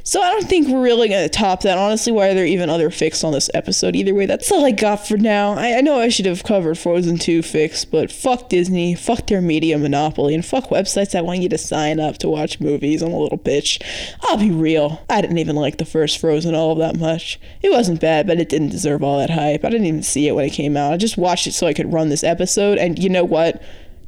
So 0.05 0.21
I 0.21 0.31
don't 0.31 0.49
think 0.49 0.69
we're 0.69 0.83
really 0.83 1.09
gonna 1.09 1.29
top 1.29 1.63
that. 1.63 1.79
Honestly, 1.79 2.13
why 2.13 2.29
are 2.29 2.35
there 2.35 2.47
even 2.47 2.71
other 2.71 2.91
fics 2.91 3.25
on 3.25 3.33
this 3.33 3.51
episode? 3.55 3.97
Either 3.97 4.15
way, 4.15 4.27
that's 4.27 4.51
all 4.51 4.65
I 4.65 4.71
got 4.73 5.07
for 5.07 5.17
now. 5.17 5.53
I, 5.53 5.79
I 5.79 5.81
know 5.81 5.99
I 5.99 6.09
should 6.09 6.27
have 6.27 6.45
covered 6.45 6.79
Frozen 6.79 7.19
2 7.19 7.41
fics, 7.41 7.89
but 7.89 8.11
fuck 8.11 8.49
Disney, 8.49 8.95
fuck 8.95 9.27
their 9.27 9.41
media 9.41 9.79
monopoly, 9.79 10.35
and 10.35 10.45
fuck 10.45 10.65
websites 10.65 11.13
that 11.13 11.25
want 11.25 11.41
you 11.41 11.49
to 11.49 11.59
sign 11.59 12.01
up 12.01 12.19
to 12.19 12.29
watch 12.29 12.61
movies. 12.61 13.03
I'm 13.03 13.13
a 13.13 13.19
little 13.19 13.39
bitch. 13.39 13.83
I'll 14.23 14.39
be 14.39 14.51
real. 14.51 15.05
I 15.09 15.21
didn't 15.21 15.39
even 15.39 15.57
like 15.57 15.79
the 15.79 15.85
first 15.85 16.19
Frozen 16.19 16.55
all 16.55 16.75
that 16.77 16.99
much. 16.99 17.39
It 17.63 17.71
wasn't 17.71 18.01
bad, 18.01 18.27
but 18.27 18.39
it 18.39 18.49
didn't 18.49 18.71
deserve 18.71 19.03
all 19.03 19.19
that 19.19 19.31
hype. 19.31 19.65
I 19.65 19.71
didn't 19.71 19.87
even 19.87 20.03
see 20.03 20.29
it 20.29 20.35
when 20.35 20.45
it 20.45 20.51
came 20.51 20.77
out. 20.77 20.93
I 20.93 20.97
just 20.97 21.17
watched 21.19 21.47
it 21.47 21.53
so 21.53 21.67
I 21.67 21.75
could 21.75 21.93
run 21.93 22.09
this 22.09 22.25
episode, 22.25 22.79
and 22.79 22.99
you 22.99 23.09
know 23.09 23.25
what? 23.25 23.63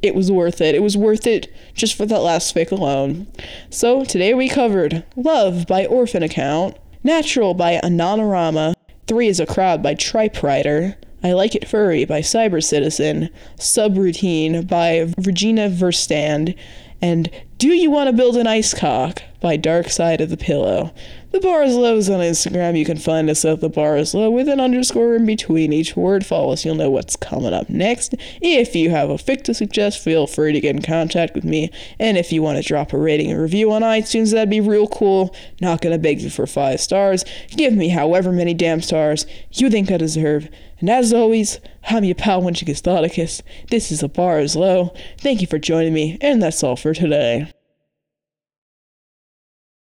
It 0.05 0.15
was 0.15 0.31
worth 0.31 0.61
it. 0.61 0.75
It 0.75 0.83
was 0.83 0.99
worth 0.99 1.27
it 1.27 1.51
just 1.73 1.95
for 1.95 2.05
that 2.05 2.21
last 2.21 2.55
fic 2.55 2.71
alone. 2.71 3.27
So 3.71 4.05
today 4.05 4.35
we 4.35 4.51
covered 4.51 5.03
Love 5.17 5.67
by 5.67 5.87
Orphan 5.87 6.23
Account, 6.23 6.77
Natural 7.03 7.55
by 7.55 7.81
Anonorama, 7.83 8.75
Three 9.07 9.29
is 9.29 9.41
a 9.41 9.47
Crowd 9.47 9.83
by 9.83 9.95
Tripe 9.95 10.43
Writer, 10.43 10.97
I 11.23 11.33
Like 11.33 11.55
It 11.55 11.67
Furry 11.67 12.05
by 12.05 12.21
Cyber 12.21 12.63
Citizen, 12.63 13.31
Subroutine 13.57 14.69
by 14.69 15.11
Regina 15.17 15.71
Verstand, 15.71 16.55
and 17.01 17.31
Do 17.57 17.69
You 17.69 17.91
Want 17.91 18.09
to 18.09 18.13
Build 18.13 18.37
an 18.37 18.47
Ice 18.47 18.75
Cock 18.75 19.23
by 19.41 19.57
Dark 19.57 19.89
Side 19.89 20.21
of 20.21 20.29
the 20.29 20.37
Pillow. 20.37 20.93
The 21.35 21.41
bar 21.41 21.65
is 21.65 21.75
low 21.75 21.97
is 21.97 22.09
on 22.09 22.21
Instagram. 22.21 22.79
You 22.79 22.85
can 22.85 22.97
find 22.97 23.29
us 23.29 23.45
at 23.45 23.61
the 23.61 23.69
bar 23.69 23.97
is 23.97 24.15
low 24.15 24.31
with 24.31 24.49
an 24.49 24.61
underscore 24.61 25.17
in 25.17 25.27
between 25.27 25.73
each 25.73 25.97
word. 25.97 26.25
Follow 26.25 26.53
us, 26.53 26.65
you'll 26.65 26.77
know 26.77 26.91
what's 26.91 27.17
coming 27.17 27.53
up 27.53 27.69
next. 27.69 28.15
If 28.41 28.77
you 28.77 28.91
have 28.91 29.11
a 29.11 29.15
fic 29.15 29.43
to 29.43 29.53
suggest, 29.53 29.99
feel 29.99 30.29
free 30.29 30.53
to 30.53 30.61
get 30.61 30.77
in 30.77 30.83
contact 30.83 31.35
with 31.35 31.43
me. 31.43 31.73
And 31.99 32.17
if 32.17 32.31
you 32.31 32.41
want 32.41 32.59
to 32.59 32.63
drop 32.63 32.93
a 32.93 32.99
rating 32.99 33.33
and 33.33 33.43
review 33.43 33.73
on 33.73 33.83
iTunes, 33.83 34.31
that'd 34.31 34.49
be 34.49 34.61
real 34.61 34.87
cool. 34.87 35.35
Not 35.61 35.81
gonna 35.81 35.99
beg 35.99 36.21
you 36.21 36.31
for 36.31 36.47
five 36.47 36.81
stars. 36.81 37.25
Give 37.49 37.73
me 37.73 37.89
however 37.89 38.31
many 38.31 38.55
damn 38.55 38.81
stars 38.81 39.27
you 39.51 39.69
think 39.71 39.91
I 39.91 39.97
deserve. 39.97 40.49
And 40.79 40.89
as 40.89 41.13
always, 41.13 41.59
I'm 41.91 42.05
your 42.05 42.15
pal 42.15 42.43
Winchicus 42.43 43.43
This 43.71 43.91
is 43.91 43.99
The 43.99 44.09
bar 44.09 44.39
is 44.39 44.55
low. 44.55 44.95
Thank 45.19 45.41
you 45.41 45.49
for 45.49 45.59
joining 45.59 45.95
me, 45.95 46.17
and 46.21 46.41
that's 46.41 46.63
all 46.63 46.77
for 46.77 46.95
today. 46.95 47.51